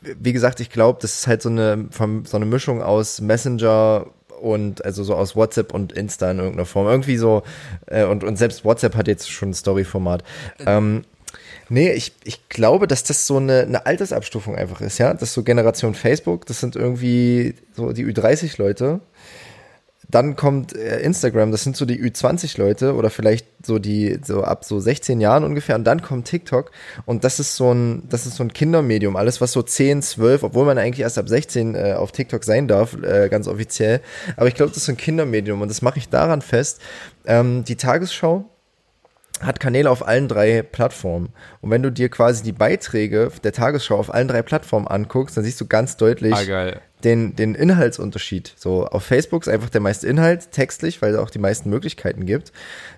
[0.00, 1.88] wie gesagt, ich glaube, das ist halt so eine,
[2.24, 4.06] so eine Mischung aus Messenger
[4.40, 6.86] und also so aus WhatsApp und Insta in irgendeiner Form.
[6.86, 7.42] Irgendwie so,
[7.86, 10.24] äh, und, und selbst WhatsApp hat jetzt schon ein Story-Format.
[10.66, 11.04] Ähm,
[11.72, 15.14] Nee, ich, ich glaube, dass das so eine, eine Altersabstufung einfach ist, ja.
[15.14, 19.00] Das ist so Generation Facebook, das sind irgendwie so die Ü30-Leute,
[20.10, 24.66] dann kommt äh, Instagram, das sind so die Ü20-Leute oder vielleicht so die, so ab
[24.66, 25.74] so 16 Jahren ungefähr.
[25.74, 26.72] Und dann kommt TikTok
[27.06, 29.16] und das ist so ein, das ist so ein Kindermedium.
[29.16, 32.68] Alles, was so 10, 12, obwohl man eigentlich erst ab 16 äh, auf TikTok sein
[32.68, 34.02] darf, äh, ganz offiziell.
[34.36, 36.82] Aber ich glaube, das ist so ein Kindermedium und das mache ich daran fest.
[37.24, 38.44] Ähm, die Tagesschau
[39.42, 41.30] hat Kanäle auf allen drei Plattformen.
[41.60, 45.44] Und wenn du dir quasi die Beiträge der Tagesschau auf allen drei Plattformen anguckst, dann
[45.44, 46.72] siehst du ganz deutlich Ah,
[47.04, 48.54] den, den Inhaltsunterschied.
[48.56, 52.26] So, auf Facebook ist einfach der meiste Inhalt, textlich, weil es auch die meisten Möglichkeiten
[52.26, 52.52] gibt.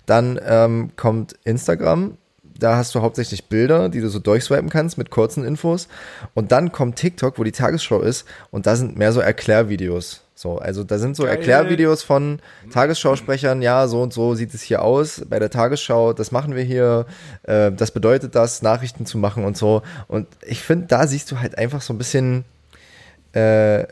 [0.07, 2.19] Dann ähm, kommt Instagram,
[2.59, 5.89] da hast du hauptsächlich Bilder, die du so durchswipen kannst mit kurzen Infos.
[6.35, 10.24] Und dann kommt TikTok, wo die Tagesschau ist, und da sind mehr so Erklärvideos.
[10.37, 11.37] So, also da sind so Geil.
[11.37, 12.41] Erklärvideos von
[12.73, 16.65] Tagesschausprechern, ja, so und so sieht es hier aus bei der Tagesschau, das machen wir
[16.65, 17.07] hier,
[17.45, 19.83] äh, das bedeutet das, Nachrichten zu machen und so.
[20.09, 22.45] Und ich finde, da siehst du halt einfach so ein bisschen
[23.33, 23.87] äh,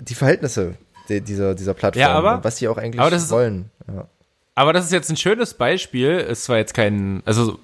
[0.00, 0.74] die Verhältnisse
[1.08, 3.70] de- dieser, dieser Plattform Ja, aber- was sie auch eigentlich aber das ist- wollen.
[3.88, 4.06] Ja.
[4.54, 6.10] Aber das ist jetzt ein schönes Beispiel.
[6.12, 7.58] Es war jetzt kein, also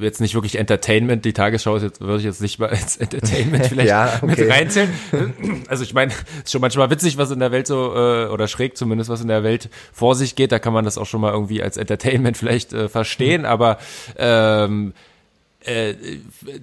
[0.00, 1.24] jetzt nicht wirklich Entertainment.
[1.24, 4.26] Die Tagesschau ist jetzt, würde ich jetzt nicht mal als Entertainment vielleicht Ja, okay.
[4.26, 4.92] mit reinzählen.
[5.68, 6.12] Also ich meine,
[6.42, 9.28] ist schon manchmal witzig, was in der Welt so, äh, oder schräg zumindest, was in
[9.28, 10.50] der Welt vor sich geht.
[10.52, 13.44] Da kann man das auch schon mal irgendwie als Entertainment vielleicht äh, verstehen.
[13.44, 13.78] Aber
[14.16, 14.92] ähm,
[15.64, 15.94] äh,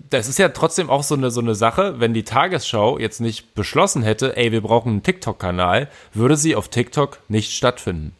[0.09, 3.53] das ist ja trotzdem auch so eine, so eine Sache, wenn die Tagesschau jetzt nicht
[3.55, 8.15] beschlossen hätte, ey, wir brauchen einen TikTok-Kanal, würde sie auf TikTok nicht stattfinden.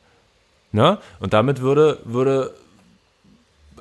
[0.71, 0.99] Ne?
[1.19, 2.53] Und damit würde, würde,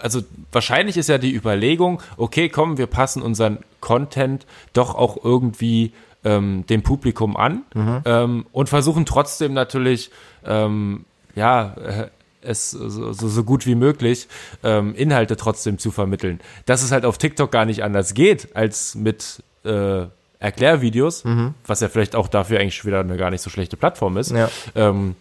[0.00, 0.22] also
[0.52, 5.92] wahrscheinlich ist ja die Überlegung, okay, komm, wir passen unseren Content doch auch irgendwie
[6.24, 7.62] ähm, dem Publikum an
[8.04, 10.10] ähm, und versuchen trotzdem natürlich,
[10.44, 12.08] ähm, ja, äh,
[12.42, 14.28] es so, so, gut wie möglich
[14.62, 16.40] ähm, Inhalte trotzdem zu vermitteln.
[16.64, 20.06] Dass es halt auf TikTok gar nicht anders geht als mit äh,
[20.38, 21.24] Erklärvideos,
[21.66, 24.48] was ja vielleicht auch dafür eigentlich wieder eine gar nicht so schlechte Plattform ist, Ja.
[24.76, 25.16] ähm,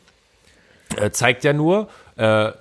[0.97, 2.51] äh, zeigt ja nur, äh,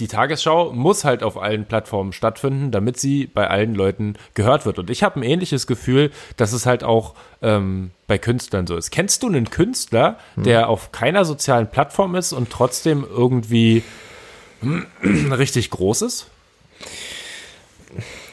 [0.00, 4.78] die Tagesschau muss halt auf allen Plattformen stattfinden, damit sie bei allen Leuten gehört wird.
[4.78, 8.90] Und ich habe ein ähnliches Gefühl, dass es halt auch ähm, bei Künstlern so ist.
[8.90, 13.84] Kennst du einen Künstler, der auf keiner sozialen Plattform ist und trotzdem irgendwie
[15.02, 16.26] richtig groß ist?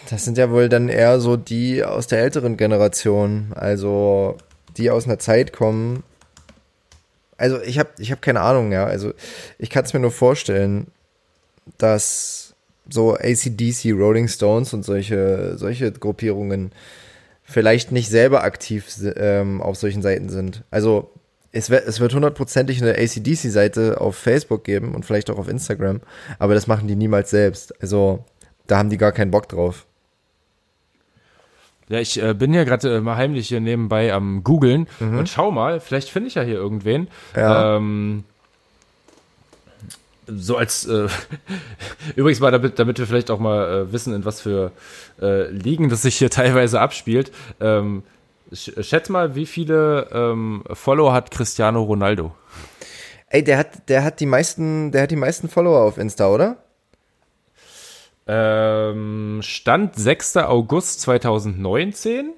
[0.10, 4.38] Das sind ja wohl dann eher so die aus der älteren Generation, also
[4.78, 6.04] die aus einer Zeit kommen.
[7.38, 8.86] Also ich habe ich hab keine Ahnung, ja.
[8.86, 9.14] Also
[9.60, 10.88] ich kann es mir nur vorstellen,
[11.78, 12.56] dass
[12.90, 16.72] so ACDC, Rolling Stones und solche, solche Gruppierungen
[17.44, 20.64] vielleicht nicht selber aktiv ähm, auf solchen Seiten sind.
[20.72, 21.12] Also
[21.52, 26.02] es wird, es wird hundertprozentig eine ACDC-Seite auf Facebook geben und vielleicht auch auf Instagram,
[26.40, 27.80] aber das machen die niemals selbst.
[27.82, 28.24] Also
[28.68, 29.86] da haben die gar keinen Bock drauf.
[31.90, 35.52] Ja, ich äh, bin ja gerade äh, mal heimlich hier nebenbei am googeln und schau
[35.52, 37.10] mal, vielleicht finde ich ja hier irgendwen.
[37.36, 37.76] Ja.
[37.76, 38.24] Ähm,
[40.38, 41.08] so als äh,
[42.16, 44.72] übrigens mal, damit, damit wir vielleicht auch mal äh, wissen, in was für
[45.22, 47.32] äh, Ligen das sich hier teilweise abspielt.
[47.60, 48.04] Ähm,
[48.54, 52.34] sch schätz mal, wie viele ähm, Follower hat Cristiano Ronaldo?
[53.28, 56.58] Ey, der hat, der hat die meisten, der hat die meisten Follower auf Insta, oder?
[58.28, 60.38] Ähm, Stand 6.
[60.38, 62.34] August 2019.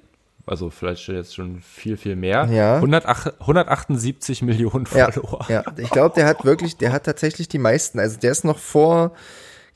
[0.46, 2.46] Also vielleicht jetzt schon viel, viel mehr.
[2.50, 2.76] Ja.
[2.76, 5.46] 108, 178 Millionen Ja, Follower.
[5.48, 5.62] ja.
[5.78, 7.98] Ich glaube, der hat wirklich, der hat tatsächlich die meisten.
[7.98, 9.12] Also der ist noch vor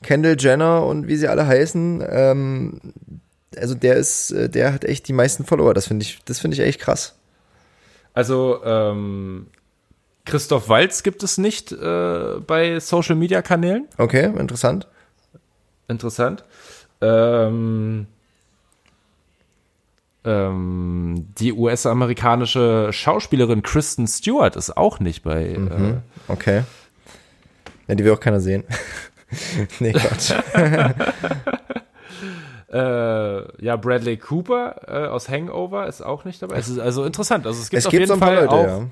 [0.03, 2.03] Kendall Jenner und wie sie alle heißen.
[2.07, 2.79] Ähm,
[3.57, 5.73] also der ist, äh, der hat echt die meisten Follower.
[5.73, 7.15] Das finde ich, das finde ich echt krass.
[8.13, 9.47] Also ähm,
[10.25, 13.87] Christoph Walz gibt es nicht äh, bei Social Media Kanälen.
[13.97, 14.87] Okay, interessant.
[15.87, 16.43] Interessant.
[17.01, 18.05] Ähm,
[20.29, 25.45] ähm, die US-amerikanische Schauspielerin Kristen Stewart ist auch nicht bei.
[25.45, 25.95] Äh,
[26.27, 26.63] Okay.
[27.87, 28.63] Ja, die will auch keiner sehen.
[29.79, 30.31] nee, Quatsch.
[32.71, 36.57] äh, ja, Bradley Cooper äh, aus Hangover ist auch nicht dabei.
[36.57, 37.47] Es ist also interessant.
[37.47, 38.83] Also es gibt Es auf gibt jeden so ein paar Fall Leute, auch.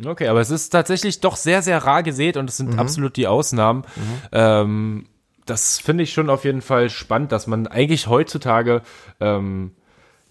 [0.00, 0.10] ja.
[0.10, 2.70] Okay, aber es ist tatsächlich doch sehr, sehr rar gesät und es Mhm.
[2.72, 3.84] sind absolut die Ausnahmen.
[4.32, 5.06] Ähm,
[5.46, 8.82] das finde ich schon auf jeden Fall spannend, dass man eigentlich heutzutage
[9.20, 9.72] ähm,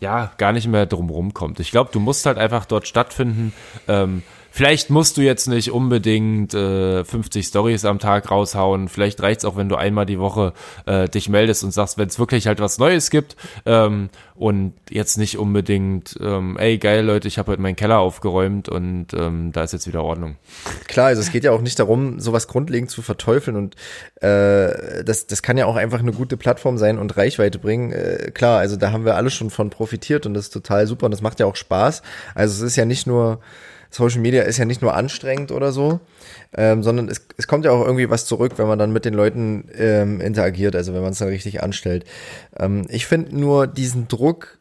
[0.03, 1.59] ja gar nicht mehr drum rumkommt.
[1.59, 3.53] Ich glaube, du musst halt einfach dort stattfinden.
[3.87, 4.21] Ähm,
[4.53, 8.87] vielleicht musst du jetzt nicht unbedingt äh, 50 Stories am Tag raushauen.
[8.87, 10.53] Vielleicht reicht's auch, wenn du einmal die Woche
[10.85, 13.35] äh, dich meldest und sagst, wenn es wirklich halt was Neues gibt
[13.65, 18.69] ähm, und jetzt nicht unbedingt, ähm, ey geil Leute, ich habe heute meinen Keller aufgeräumt
[18.69, 20.35] und ähm, da ist jetzt wieder Ordnung.
[20.87, 23.75] Klar, also es geht ja auch nicht darum, sowas grundlegend zu verteufeln und
[24.21, 27.91] äh, das, das kann ja auch einfach eine gute Plattform sein und Reichweite bringen.
[27.91, 31.05] Äh, klar, also da haben wir alle schon von profitiert und das ist total super
[31.05, 32.03] und das macht ja auch Spaß.
[32.35, 33.39] Also es ist ja nicht nur
[33.93, 35.99] Social Media ist ja nicht nur anstrengend oder so,
[36.55, 39.13] ähm, sondern es, es kommt ja auch irgendwie was zurück, wenn man dann mit den
[39.13, 42.03] Leuten ähm, interagiert, also wenn man es dann richtig anstellt.
[42.57, 44.57] Ähm, ich finde nur diesen Druck,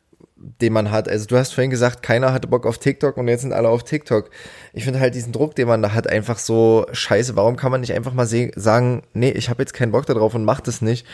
[0.61, 1.09] den man hat.
[1.09, 3.85] Also du hast vorhin gesagt, keiner hatte Bock auf TikTok und jetzt sind alle auf
[3.85, 4.31] TikTok.
[4.73, 7.37] Ich finde halt diesen Druck, den man da hat, einfach so scheiße.
[7.37, 10.45] Warum kann man nicht einfach mal sagen, nee, ich habe jetzt keinen Bock darauf und
[10.45, 11.07] mach das nicht.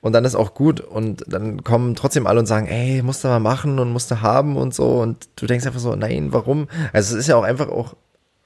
[0.00, 0.80] Und dann ist auch gut.
[0.80, 4.20] Und dann kommen trotzdem alle und sagen, ey, musst du mal machen und musst du
[4.20, 5.00] haben und so.
[5.00, 6.68] Und du denkst einfach so, nein, warum?
[6.92, 7.96] Also es ist ja auch einfach auch,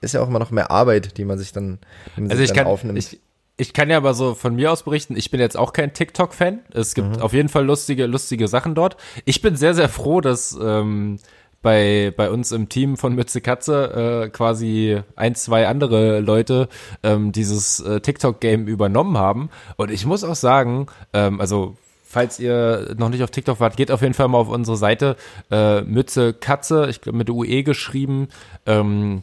[0.01, 1.79] ist ja auch immer noch mehr Arbeit, die man sich dann,
[2.17, 2.99] also sich ich dann kann, aufnimmt.
[2.99, 3.21] Ich,
[3.61, 6.61] ich kann ja aber so von mir aus berichten, ich bin jetzt auch kein TikTok-Fan.
[6.73, 7.23] Es gibt mhm.
[7.23, 8.97] auf jeden Fall lustige, lustige Sachen dort.
[9.27, 11.19] Ich bin sehr, sehr froh, dass ähm,
[11.61, 16.71] bei, bei uns im Team von Mütze Katze äh, quasi ein, zwei andere Leute
[17.03, 19.51] ähm, dieses äh, TikTok-Game übernommen haben.
[19.77, 23.91] Und ich muss auch sagen, ähm, also falls ihr noch nicht auf TikTok wart, geht
[23.91, 25.17] auf jeden Fall mal auf unsere Seite
[25.51, 28.29] äh, Mütze Katze, ich glaube mit UE geschrieben.
[28.65, 29.23] Ähm,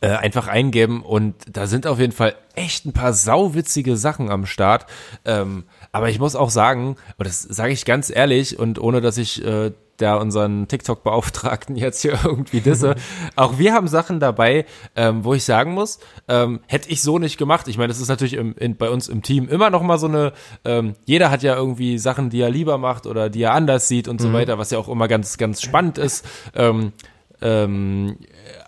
[0.00, 4.46] äh, einfach eingeben und da sind auf jeden Fall echt ein paar sauwitzige Sachen am
[4.46, 4.86] Start.
[5.24, 9.16] Ähm, aber ich muss auch sagen, und das sage ich ganz ehrlich und ohne dass
[9.16, 12.94] ich äh, da unseren TikTok-Beauftragten jetzt hier irgendwie disse.
[13.36, 14.64] Auch wir haben Sachen dabei,
[14.96, 17.68] ähm, wo ich sagen muss, ähm, hätte ich so nicht gemacht.
[17.68, 20.06] Ich meine, das ist natürlich im, in, bei uns im Team immer noch mal so
[20.06, 20.32] eine,
[20.64, 24.08] ähm, jeder hat ja irgendwie Sachen, die er lieber macht oder die er anders sieht
[24.08, 24.24] und mhm.
[24.24, 26.24] so weiter, was ja auch immer ganz, ganz spannend ist.
[26.54, 26.92] Ähm,
[27.40, 28.16] ähm,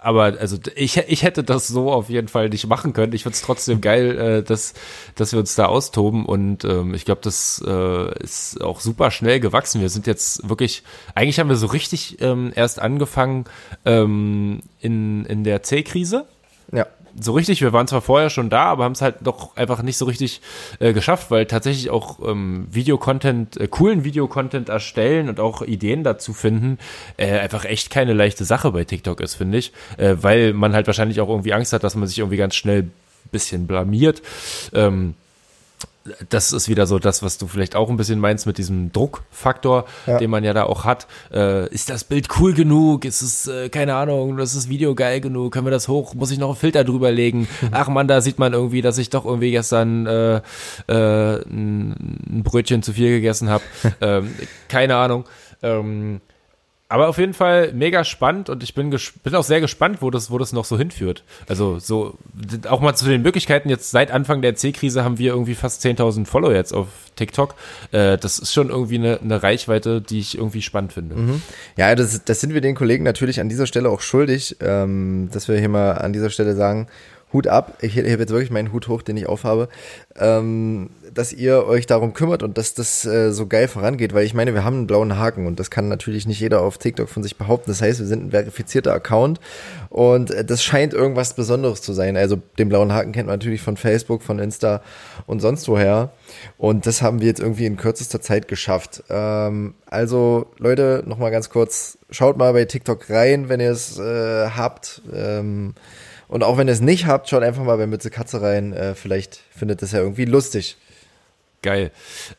[0.02, 3.12] aber also ich, ich hätte das so auf jeden Fall nicht machen können.
[3.12, 4.74] Ich finde es trotzdem geil, äh, dass,
[5.14, 9.40] dass wir uns da austoben und ähm, ich glaube, das äh, ist auch super schnell
[9.40, 9.80] gewachsen.
[9.80, 10.82] Wir sind jetzt wirklich,
[11.14, 13.44] eigentlich haben wir so richtig ähm, erst angefangen
[13.84, 16.26] ähm, in, in der C-Krise.
[16.72, 16.86] Ja
[17.18, 19.96] so richtig, wir waren zwar vorher schon da, aber haben es halt doch einfach nicht
[19.96, 20.40] so richtig
[20.78, 26.32] äh, geschafft, weil tatsächlich auch ähm, Videocontent, äh, coolen Videocontent erstellen und auch Ideen dazu
[26.32, 26.78] finden,
[27.16, 29.72] äh, einfach echt keine leichte Sache bei TikTok ist, finde ich.
[29.96, 32.90] Äh, weil man halt wahrscheinlich auch irgendwie Angst hat, dass man sich irgendwie ganz schnell
[33.30, 34.22] bisschen blamiert.
[34.74, 35.14] Ähm,
[36.28, 39.84] das ist wieder so das, was du vielleicht auch ein bisschen meinst mit diesem Druckfaktor,
[40.06, 40.18] ja.
[40.18, 41.06] den man ja da auch hat.
[41.32, 43.04] Äh, ist das Bild cool genug?
[43.04, 45.52] Ist es, äh, keine Ahnung, ist das Video geil genug?
[45.52, 46.14] Können wir das hoch?
[46.14, 47.48] Muss ich noch einen Filter drüber legen?
[47.72, 50.36] Ach man, da sieht man irgendwie, dass ich doch irgendwie gestern äh,
[50.88, 53.64] äh, ein Brötchen zu viel gegessen habe.
[54.00, 54.34] ähm,
[54.68, 55.24] keine Ahnung.
[55.62, 56.20] Ähm,
[56.90, 60.32] aber auf jeden Fall mega spannend und ich bin, bin auch sehr gespannt, wo das,
[60.32, 61.22] wo das noch so hinführt.
[61.48, 62.18] Also so,
[62.68, 66.26] auch mal zu den Möglichkeiten, jetzt seit Anfang der C-Krise haben wir irgendwie fast 10.000
[66.26, 67.54] Follow jetzt auf TikTok.
[67.92, 71.14] Äh, das ist schon irgendwie eine, eine Reichweite, die ich irgendwie spannend finde.
[71.14, 71.42] Mhm.
[71.76, 75.46] Ja, das, das sind wir den Kollegen natürlich an dieser Stelle auch schuldig, ähm, dass
[75.46, 76.88] wir hier mal an dieser Stelle sagen,
[77.32, 79.68] Hut ab, ich hebe jetzt wirklich meinen Hut hoch, den ich aufhabe,
[80.18, 84.34] ähm, dass ihr euch darum kümmert und dass das äh, so geil vorangeht, weil ich
[84.34, 87.22] meine, wir haben einen blauen Haken und das kann natürlich nicht jeder auf TikTok von
[87.22, 87.70] sich behaupten.
[87.70, 89.38] Das heißt, wir sind ein verifizierter Account
[89.90, 92.16] und äh, das scheint irgendwas Besonderes zu sein.
[92.16, 94.82] Also den blauen Haken kennt man natürlich von Facebook, von Insta
[95.26, 96.10] und sonst woher.
[96.58, 99.04] Und das haben wir jetzt irgendwie in kürzester Zeit geschafft.
[99.08, 104.48] Ähm, also Leute, nochmal ganz kurz, schaut mal bei TikTok rein, wenn ihr es äh,
[104.50, 105.02] habt.
[105.14, 105.74] Ähm,
[106.30, 108.72] und auch wenn ihr es nicht habt, schaut einfach mal bei Mütze Katze rein.
[108.72, 110.76] Äh, vielleicht findet es ja irgendwie lustig.
[111.60, 111.90] Geil.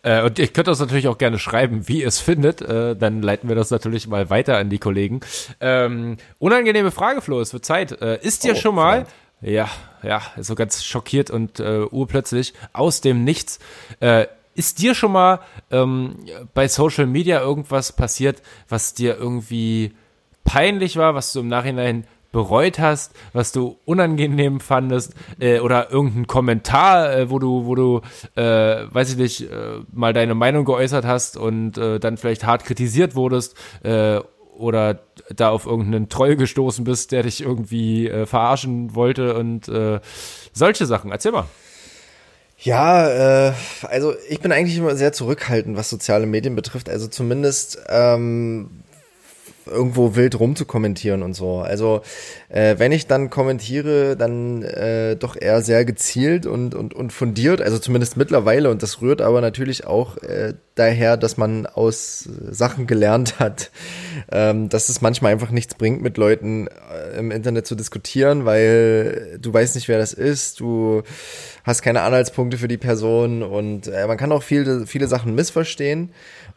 [0.01, 2.61] Äh, und ihr könnt uns natürlich auch gerne schreiben, wie ihr es findet.
[2.61, 5.19] Äh, dann leiten wir das natürlich mal weiter an die Kollegen.
[5.59, 8.01] Ähm, unangenehme Frage, Flo, es wird Zeit.
[8.01, 9.05] Äh, ist dir oh, schon mal,
[9.41, 9.69] ja,
[10.03, 13.59] ja, so ganz schockiert und äh, urplötzlich aus dem Nichts,
[13.99, 14.25] äh,
[14.55, 15.39] ist dir schon mal
[15.69, 16.15] ähm,
[16.53, 19.91] bei Social Media irgendwas passiert, was dir irgendwie
[20.45, 26.27] peinlich war, was du im Nachhinein bereut hast, was du unangenehm fandest äh, oder irgendein
[26.27, 28.01] Kommentar, äh, wo du, wo du,
[28.35, 28.41] äh,
[28.91, 33.15] weiß ich nicht, äh, mal deine Meinung geäußert hast und äh, dann vielleicht hart kritisiert
[33.15, 34.19] wurdest äh,
[34.57, 35.01] oder
[35.35, 39.99] da auf irgendeinen Troll gestoßen bist, der dich irgendwie äh, verarschen wollte und äh,
[40.53, 41.11] solche Sachen.
[41.11, 41.45] Erzähl mal.
[42.63, 43.53] Ja, äh,
[43.87, 46.89] also ich bin eigentlich immer sehr zurückhaltend, was soziale Medien betrifft.
[46.89, 48.80] Also zumindest ähm,
[49.65, 51.59] irgendwo wild rumzukommentieren und so.
[51.59, 52.01] Also
[52.49, 57.61] äh, wenn ich dann kommentiere, dann äh, doch eher sehr gezielt und, und, und fundiert,
[57.61, 58.69] also zumindest mittlerweile.
[58.69, 63.71] Und das rührt aber natürlich auch äh, daher, dass man aus Sachen gelernt hat,
[64.31, 69.37] ähm, dass es manchmal einfach nichts bringt, mit Leuten äh, im Internet zu diskutieren, weil
[69.39, 71.03] du weißt nicht, wer das ist, du
[71.63, 76.11] hast keine Anhaltspunkte für die Person und äh, man kann auch viele, viele Sachen missverstehen.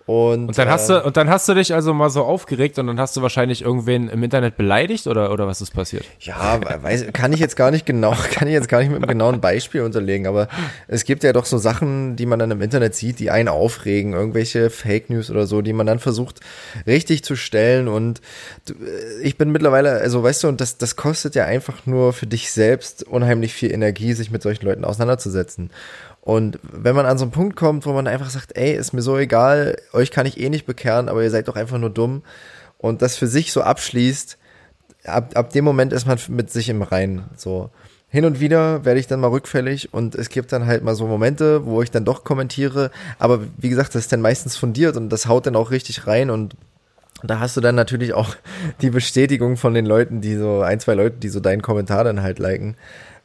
[0.06, 2.88] Und, und dann hast du, und dann hast du dich also mal so aufgeregt und
[2.88, 6.04] dann hast du wahrscheinlich irgendwen im Internet beleidigt oder, oder was ist passiert?
[6.20, 9.08] Ja, weiß, kann ich jetzt gar nicht genau, kann ich jetzt gar nicht mit einem
[9.08, 10.48] genauen Beispiel unterlegen, aber
[10.88, 14.12] es gibt ja doch so Sachen, die man dann im Internet sieht, die einen aufregen,
[14.12, 16.40] irgendwelche Fake News oder so, die man dann versucht
[16.86, 18.20] richtig zu stellen und
[19.22, 22.52] ich bin mittlerweile, also weißt du, und das, das kostet ja einfach nur für dich
[22.52, 25.70] selbst unheimlich viel Energie, sich mit solchen Leuten auseinanderzusetzen.
[26.24, 29.02] Und wenn man an so einen Punkt kommt, wo man einfach sagt, ey, ist mir
[29.02, 32.22] so egal, euch kann ich eh nicht bekehren, aber ihr seid doch einfach nur dumm
[32.78, 34.38] und das für sich so abschließt,
[35.04, 37.24] ab, ab dem Moment ist man mit sich im Reinen.
[37.36, 37.68] So.
[38.08, 41.06] Hin und wieder werde ich dann mal rückfällig und es gibt dann halt mal so
[41.06, 45.10] Momente, wo ich dann doch kommentiere, aber wie gesagt, das ist dann meistens fundiert und
[45.10, 46.56] das haut dann auch richtig rein und
[47.22, 48.34] da hast du dann natürlich auch
[48.80, 52.22] die Bestätigung von den Leuten, die so, ein, zwei Leute, die so deinen Kommentar dann
[52.22, 52.76] halt liken.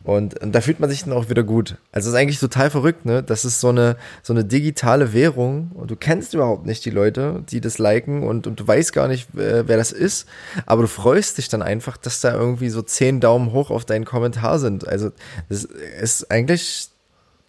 [0.04, 1.76] Und, und da fühlt man sich dann auch wieder gut.
[1.92, 3.22] Also es ist eigentlich total verrückt, ne?
[3.22, 7.44] Das ist so eine, so eine digitale Währung und du kennst überhaupt nicht die Leute,
[7.50, 10.26] die das liken und, und du weißt gar nicht, wer, wer das ist,
[10.66, 14.06] aber du freust dich dann einfach, dass da irgendwie so zehn Daumen hoch auf deinen
[14.06, 14.88] Kommentar sind.
[14.88, 15.12] Also
[15.50, 16.88] das ist eigentlich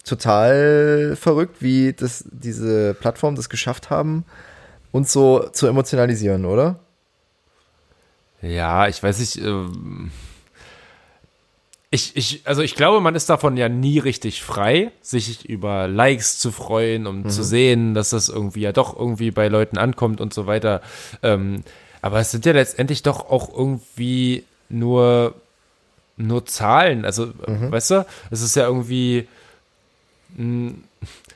[0.05, 4.25] total verrückt, wie das, diese Plattform das geschafft haben,
[4.91, 6.81] uns so zu emotionalisieren, oder?
[8.43, 10.11] Ja, ich weiß nicht, ähm
[11.93, 16.39] ich, ich, also ich glaube, man ist davon ja nie richtig frei, sich über Likes
[16.39, 17.31] zu freuen, um mhm.
[17.31, 20.83] zu sehen, dass das irgendwie ja doch irgendwie bei Leuten ankommt und so weiter.
[21.25, 21.65] Ähm,
[22.01, 25.35] aber es sind ja letztendlich doch auch irgendwie nur,
[26.17, 27.05] nur Zahlen.
[27.05, 27.73] Also, mhm.
[27.73, 29.27] weißt du, es ist ja irgendwie,
[30.37, 30.85] mh, hm,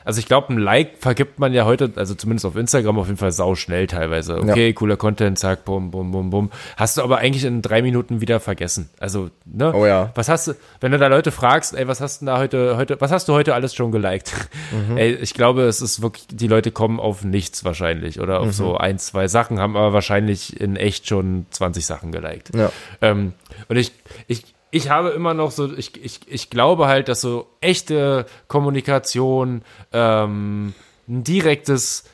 [0.05, 3.19] also ich glaube, ein Like vergibt man ja heute, also zumindest auf Instagram auf jeden
[3.19, 4.39] Fall sau schnell teilweise.
[4.39, 4.73] Okay, ja.
[4.73, 6.51] cooler Content, zack, bum, bum, bum, bum.
[6.77, 8.91] Hast du aber eigentlich in drei Minuten wieder vergessen.
[9.01, 9.73] Also, ne?
[9.75, 10.13] Oh ja.
[10.15, 13.01] Was hast du, wenn du da Leute fragst, ey, was hast du da heute, heute,
[13.01, 14.33] was hast du heute alles schon geliked?
[14.73, 14.97] Mhm.
[14.97, 18.53] Ey, ich glaube, es ist wirklich, die Leute kommen auf nichts wahrscheinlich oder auf mhm.
[18.53, 22.55] so ein, zwei Sachen, haben aber wahrscheinlich in echt schon 20 Sachen geliked.
[22.55, 22.71] Ja.
[23.01, 23.33] Ähm,
[23.69, 23.93] und ich,
[24.27, 29.63] ich, ich habe immer noch so, ich, ich, ich glaube halt, dass so echte Kommunikation,
[29.93, 30.75] ähm,
[31.09, 32.05] ein direktes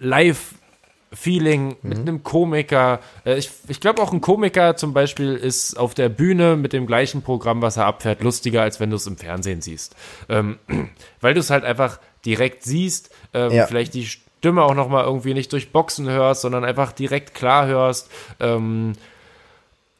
[0.00, 1.88] Live-Feeling mhm.
[1.88, 2.98] mit einem Komiker.
[3.24, 6.88] Äh, ich ich glaube auch ein Komiker zum Beispiel ist auf der Bühne mit dem
[6.88, 9.94] gleichen Programm, was er abfährt, lustiger, als wenn du es im Fernsehen siehst.
[10.28, 10.58] Ähm,
[11.20, 13.66] weil du es halt einfach direkt siehst, ähm, ja.
[13.68, 18.10] vielleicht die Stimme auch nochmal irgendwie nicht durch Boxen hörst, sondern einfach direkt klar hörst.
[18.40, 18.94] Ähm,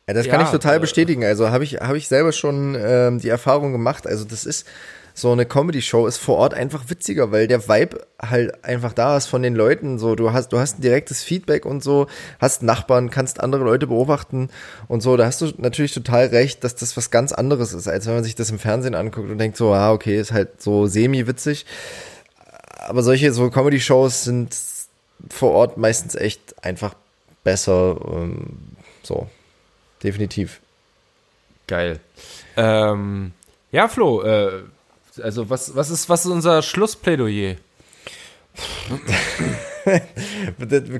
[0.07, 1.25] ja, das kann ja, ich total äh, bestätigen.
[1.25, 4.07] Also habe ich, hab ich selber schon ähm, die Erfahrung gemacht.
[4.07, 4.67] Also das ist
[5.17, 9.27] so eine Comedy-Show ist vor Ort einfach witziger, weil der Vibe halt einfach da ist
[9.27, 9.99] von den Leuten.
[9.99, 12.09] So, du hast, du hast ein direktes Feedback und so,
[12.41, 14.51] hast Nachbarn, kannst andere Leute beobachten
[14.89, 15.17] und so.
[15.17, 18.25] Da hast du natürlich total recht, dass das was ganz anderes ist, als wenn man
[18.25, 21.65] sich das im Fernsehen anguckt und denkt so, ah, okay, ist halt so semi-witzig.
[22.89, 24.55] Aber solche so Comedy-Shows sind
[25.31, 26.95] vor Ort meistens echt einfach
[27.45, 27.99] besser.
[28.13, 28.59] Ähm,
[29.05, 29.29] so
[30.05, 30.61] definitiv.
[31.67, 31.99] Geil.
[32.57, 33.33] Ähm,
[33.73, 34.63] ja, Flo, äh,
[35.23, 37.57] also was, was, ist, was ist unser Schlussplädoyer?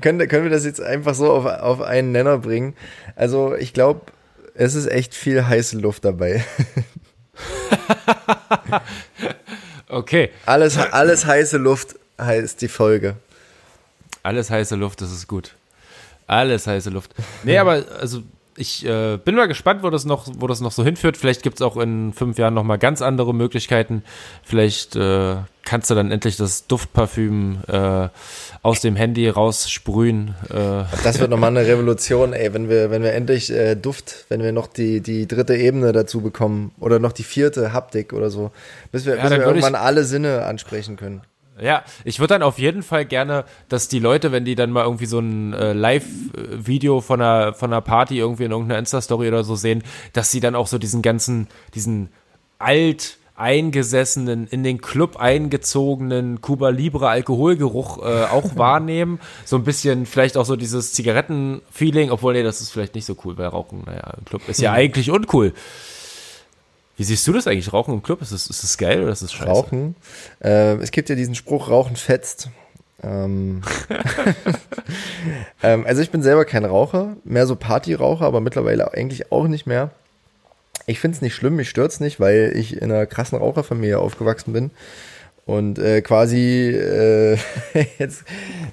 [0.01, 2.75] können, können wir das jetzt einfach so auf, auf einen Nenner bringen?
[3.15, 4.01] Also ich glaube,
[4.55, 6.43] es ist echt viel heiße Luft dabei.
[9.89, 10.31] okay.
[10.45, 13.17] Alles, alles heiße Luft heißt die Folge.
[14.23, 15.55] Alles heiße Luft, das ist gut.
[16.27, 17.13] Alles heiße Luft.
[17.43, 18.23] Nee, aber also
[18.57, 21.17] ich äh, bin mal gespannt, wo das noch, wo das noch so hinführt.
[21.17, 24.03] Vielleicht gibt es auch in fünf Jahren noch mal ganz andere Möglichkeiten.
[24.43, 28.07] Vielleicht äh, kannst du dann endlich das Duftparfüm äh,
[28.61, 30.35] aus dem Handy raussprühen.
[30.49, 30.83] Äh.
[31.03, 34.51] Das wird nochmal eine Revolution, ey, wenn wir, wenn wir endlich äh, Duft, wenn wir
[34.51, 38.51] noch die, die dritte Ebene dazu bekommen oder noch die vierte Haptik oder so,
[38.91, 41.21] bis wir, ja, bis wir irgendwann alle Sinne ansprechen können.
[41.61, 44.83] Ja, ich würde dann auf jeden Fall gerne, dass die Leute, wenn die dann mal
[44.83, 49.43] irgendwie so ein äh, Live-Video von einer, von einer Party irgendwie in irgendeiner Insta-Story oder
[49.45, 52.09] so sehen, dass sie dann auch so diesen ganzen, diesen
[52.59, 59.19] alt eingesessenen, in den Club eingezogenen Cuba Libre Alkoholgeruch äh, auch wahrnehmen.
[59.45, 63.15] So ein bisschen vielleicht auch so dieses Zigaretten-Feeling, obwohl, nee, das ist vielleicht nicht so
[63.23, 65.53] cool, weil Rauchen, naja, im Club ist ja eigentlich uncool.
[66.97, 67.73] Wie siehst du das eigentlich?
[67.73, 68.21] Rauchen im Club?
[68.21, 69.49] Ist das, ist das geil oder ist das scheiße?
[69.49, 69.95] Rauchen.
[70.43, 72.49] Äh, es gibt ja diesen Spruch, Rauchen fetzt.
[73.03, 73.61] Ähm,
[75.63, 79.67] ähm, also ich bin selber kein Raucher, mehr so Partyraucher, aber mittlerweile eigentlich auch nicht
[79.67, 79.91] mehr.
[80.87, 83.99] Ich finde es nicht schlimm, mich stört es nicht, weil ich in einer krassen Raucherfamilie
[83.99, 84.71] aufgewachsen bin.
[85.45, 87.37] Und äh, quasi, äh,
[87.99, 88.23] jetzt,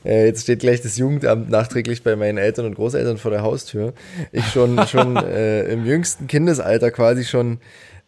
[0.04, 3.92] äh, jetzt steht gleich das Jugendamt nachträglich bei meinen Eltern und Großeltern vor der Haustür.
[4.30, 7.58] Ich schon, schon äh, im jüngsten Kindesalter quasi schon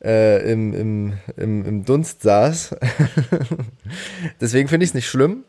[0.04, 2.76] äh, im, im, im, im Dunst saß.
[4.40, 5.44] Deswegen finde ich es nicht schlimm.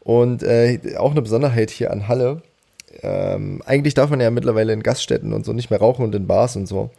[0.00, 2.42] Und äh, auch eine Besonderheit hier an Halle
[3.02, 6.26] ähm, eigentlich darf man ja mittlerweile in Gaststätten und so nicht mehr rauchen und in
[6.26, 6.90] Bars und so.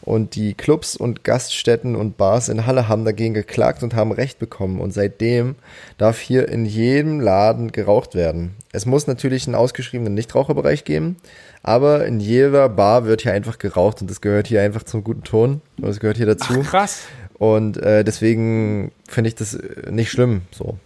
[0.00, 4.38] Und die Clubs und Gaststätten und Bars in Halle haben dagegen geklagt und haben Recht
[4.38, 4.80] bekommen.
[4.80, 5.56] Und seitdem
[5.98, 8.54] darf hier in jedem Laden geraucht werden.
[8.72, 11.16] Es muss natürlich einen ausgeschriebenen Nichtraucherbereich geben,
[11.62, 15.22] aber in jeder Bar wird hier einfach geraucht und das gehört hier einfach zum guten
[15.22, 15.60] Ton.
[15.78, 16.54] Und das gehört hier dazu.
[16.60, 17.02] Ach, krass.
[17.34, 19.58] Und äh, deswegen finde ich das
[19.90, 20.42] nicht schlimm.
[20.50, 20.78] So.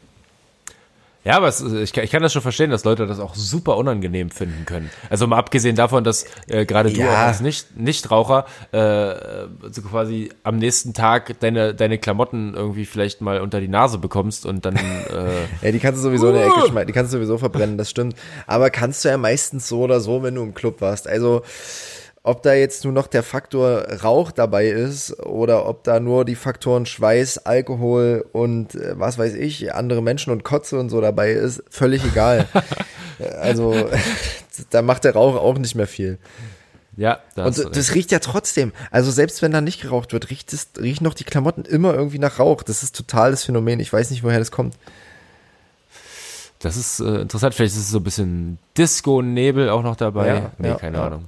[1.27, 3.77] Ja, aber es, ich, kann, ich kann das schon verstehen, dass Leute das auch super
[3.79, 4.89] unangenehm finden können.
[5.11, 7.09] Also mal abgesehen davon, dass äh, gerade du Ja.
[7.13, 13.23] auch als nicht, Nichtraucher äh, so quasi am nächsten Tag deine, deine Klamotten irgendwie vielleicht
[13.23, 14.81] mal unter die Nase bekommst und dann äh,
[15.63, 17.91] Ja, die kannst du sowieso in der Ecke schmeißen, die kannst du sowieso verbrennen, das
[17.91, 18.15] stimmt.
[18.47, 21.09] Aber kannst du ja meistens so oder so, wenn du im Club warst.
[21.09, 21.43] Also,
[22.27, 26.35] ob da jetzt nur noch der Faktor Rauch dabei ist oder ob da nur die
[26.35, 31.31] Faktoren Schweiß, Alkohol und äh, was weiß ich, andere Menschen und Kotze und so dabei
[31.31, 32.49] ist, völlig egal.
[33.41, 33.77] also,
[34.71, 36.19] da macht der Rauch auch nicht mehr viel.
[36.97, 38.73] ja, da hast du Und das riecht ja trotzdem.
[38.91, 42.19] Also selbst wenn da nicht geraucht wird, riecht, es, riechen noch die Klamotten immer irgendwie
[42.19, 42.65] nach Rauch.
[42.65, 43.79] Das ist total das Phänomen.
[43.79, 44.75] Ich weiß nicht, woher das kommt.
[46.59, 47.55] Das ist äh, interessant.
[47.55, 50.27] Vielleicht ist es so ein bisschen Disco-Nebel auch noch dabei.
[50.27, 51.07] Ja, nee, ja, keine ja.
[51.07, 51.27] Ahnung.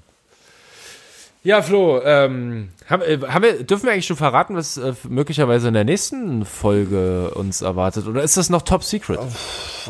[1.45, 5.68] Ja, Flo, ähm, haben, äh, haben wir, dürfen wir eigentlich schon verraten, was äh, möglicherweise
[5.68, 8.07] in der nächsten Folge uns erwartet?
[8.09, 9.20] Oder ist das noch Top Secret?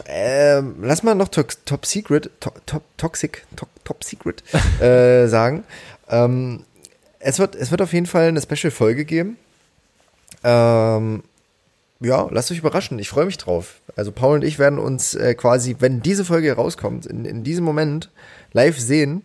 [0.07, 4.42] Ähm, lass mal noch Tox Top Secret, to top, Toxic, to Top Secret
[4.82, 5.64] äh, sagen.
[6.11, 6.64] Ähm,
[7.18, 9.38] es, wird, es wird auf jeden Fall eine Special-Folge geben.
[10.44, 11.22] Ähm,
[12.01, 12.99] ja, lasst euch überraschen.
[12.99, 13.80] Ich freue mich drauf.
[13.96, 17.64] Also Paul und ich werden uns äh, quasi, wenn diese Folge rauskommt, in, in diesem
[17.64, 18.11] Moment
[18.53, 19.24] live sehen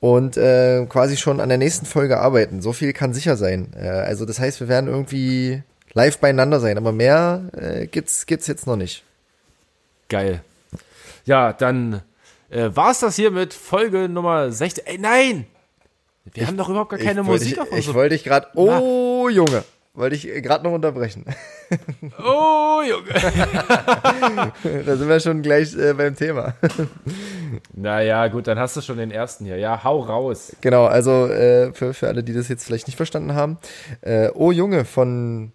[0.00, 2.60] und äh, quasi schon an der nächsten Folge arbeiten.
[2.62, 3.72] So viel kann sicher sein.
[3.76, 5.62] Äh, also das heißt, wir werden irgendwie
[5.94, 9.02] live beieinander sein, aber mehr äh, gibt's, gibt's jetzt noch nicht.
[10.08, 10.42] Geil.
[11.24, 12.02] Ja, dann
[12.50, 14.86] äh, war es das hier mit Folge Nummer 16.
[14.86, 15.46] Ey, nein!
[16.34, 17.94] Wir haben doch überhaupt gar keine ich Musik dich- auf Ich unserem...
[17.94, 19.64] wollte dich gerade, oh Junge,
[19.96, 21.24] wollte ich gerade noch unterbrechen.
[22.24, 23.10] Oh, Junge!
[24.86, 26.54] da sind wir schon gleich äh, beim Thema.
[27.74, 29.56] naja, gut, dann hast du schon den ersten hier.
[29.56, 30.54] Ja, hau raus.
[30.60, 33.58] genau, also äh, für, für alle, die das jetzt vielleicht nicht verstanden haben.
[34.02, 35.50] Äh, oh Junge von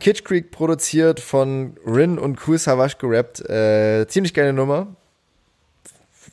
[0.00, 3.48] Kitsch Creek produziert, von Rin und Cool Savage gerappt.
[3.48, 4.88] Äh, ziemlich geile Nummer,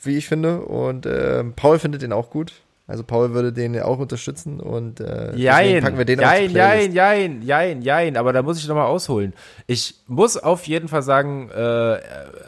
[0.01, 0.61] wie ich finde.
[0.61, 2.53] Und äh, Paul findet den auch gut.
[2.91, 6.51] Also Paul würde den auch unterstützen und äh, Jein, packen wir den auf die jein,
[6.51, 6.93] Playlist.
[6.93, 9.33] jein, jein, jein, jein, aber da muss ich nochmal ausholen.
[9.65, 11.99] Ich muss auf jeden Fall sagen, äh,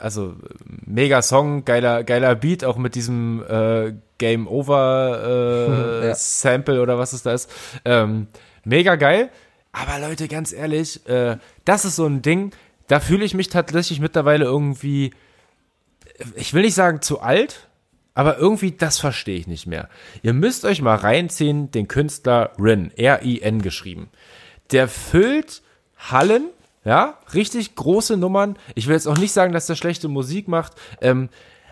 [0.02, 0.34] also
[0.86, 6.16] mega Song, geiler, geiler Beat, auch mit diesem äh, Game Over äh, Ja.
[6.16, 7.50] Sample oder was es da ist.
[7.86, 8.28] Ähm,
[8.66, 9.30] mega geil.
[9.72, 12.52] Aber Leute, ganz ehrlich, äh, das ist so ein Ding,
[12.88, 15.12] da fühle ich mich tatsächlich mittlerweile irgendwie,
[16.36, 17.70] ich will nicht sagen zu alt,
[18.14, 19.90] aber irgendwie das verstehe ich nicht mehr.
[20.22, 24.10] Ihr müsst euch mal reinziehen, den Künstler Rin, R-I-N geschrieben.
[24.72, 25.62] Der füllt
[25.98, 26.50] Hallen,
[26.86, 28.58] ja, richtig große Nummern.
[28.76, 31.30] Ich will jetzt auch nicht sagen, dass der schlechte Musik macht, ähm,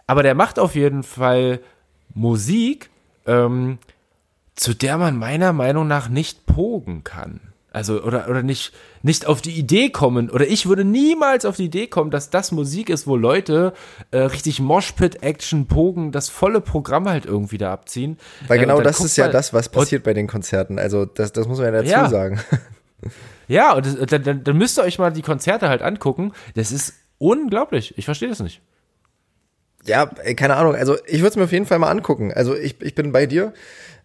[0.07, 1.59] aber der macht auf jeden Fall
[2.13, 2.89] Musik,
[3.25, 3.77] ähm,
[4.55, 7.50] zu der man meiner Meinung nach nicht pogen kann.
[7.73, 11.65] Also, oder, oder nicht, nicht auf die Idee kommen, oder ich würde niemals auf die
[11.65, 13.71] Idee kommen, dass das Musik ist, wo Leute
[14.11, 18.17] äh, richtig Moshpit-Action, Pogen, das volle Programm halt irgendwie da abziehen.
[18.47, 20.79] Weil Äh, genau dann das ist ja das, was passiert bei den Konzerten.
[20.79, 22.09] Also das, das muss man ja dazu Ja.
[22.09, 22.39] sagen.
[23.47, 26.33] Ja, und das, dann, dann, dann müsst ihr euch mal die Konzerte halt angucken.
[26.53, 27.97] Das ist unglaublich.
[27.97, 28.61] Ich verstehe das nicht.
[29.85, 30.75] Ja, ey, keine Ahnung.
[30.75, 32.31] Also ich würde es mir auf jeden Fall mal angucken.
[32.31, 33.53] Also ich, ich bin bei dir.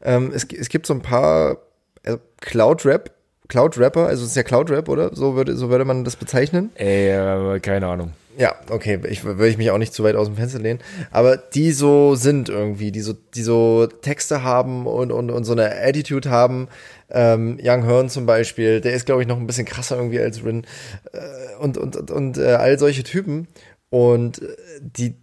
[0.02, 1.58] Ähm, es, es gibt so ein paar
[2.04, 3.10] also Cloud-Rap,
[3.48, 5.14] Cloud-Rapper, also es ist ja Cloud-Rap, oder?
[5.14, 6.74] So würde, so würde man das bezeichnen.
[6.76, 8.12] Äh, keine Ahnung.
[8.38, 10.80] Ja, okay, ich würde ich mich auch nicht zu weit aus dem Fenster lehnen,
[11.10, 15.52] aber die so sind irgendwie, die so, die so Texte haben und, und, und so
[15.52, 16.68] eine Attitude haben.
[17.08, 20.44] Ähm, Young Hearn zum Beispiel, der ist, glaube ich, noch ein bisschen krasser irgendwie als
[20.44, 20.66] Rin
[21.12, 21.18] äh,
[21.60, 23.48] und, und, und, und äh, all solche Typen.
[23.88, 25.14] Und äh, die,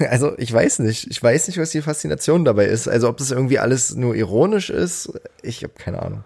[0.10, 2.88] also ich weiß nicht, ich weiß nicht, was die Faszination dabei ist.
[2.88, 6.24] Also ob das irgendwie alles nur ironisch ist, ich habe keine Ahnung.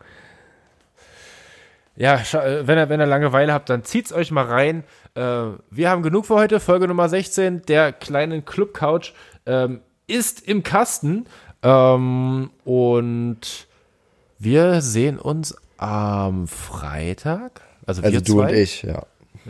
[1.97, 4.84] Ja, äh, wenn ihr, wenn ihr Langeweile habt, dann zieht's euch mal rein.
[5.14, 5.20] Äh,
[5.70, 6.59] wir haben genug für heute.
[6.61, 9.12] Folge Nummer 16 der kleinen Club Couch
[9.47, 11.26] ähm, ist im Kasten.
[11.62, 13.66] Ähm, und
[14.38, 17.61] wir sehen uns am Freitag.
[17.86, 18.49] Also, Also du zwei.
[18.49, 19.07] und ich, ja.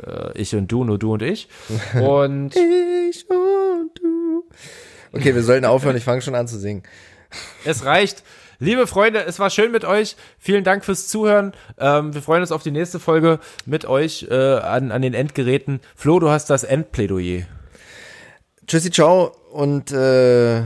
[0.06, 1.48] Äh, ich und du, nur du und ich.
[1.94, 4.44] Und Ich und du.
[5.12, 6.82] Okay, wir sollten aufhören, ich fange schon an zu singen.
[7.64, 8.22] es reicht.
[8.58, 10.16] Liebe Freunde, es war schön mit euch.
[10.38, 11.52] Vielen Dank fürs Zuhören.
[11.78, 15.80] Ähm, wir freuen uns auf die nächste Folge mit euch äh, an, an den Endgeräten.
[15.94, 17.42] Flo, du hast das Endplädoyer.
[18.66, 20.62] Tschüssi, ciao und äh,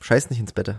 [0.00, 0.76] Scheiß nicht ins Bett.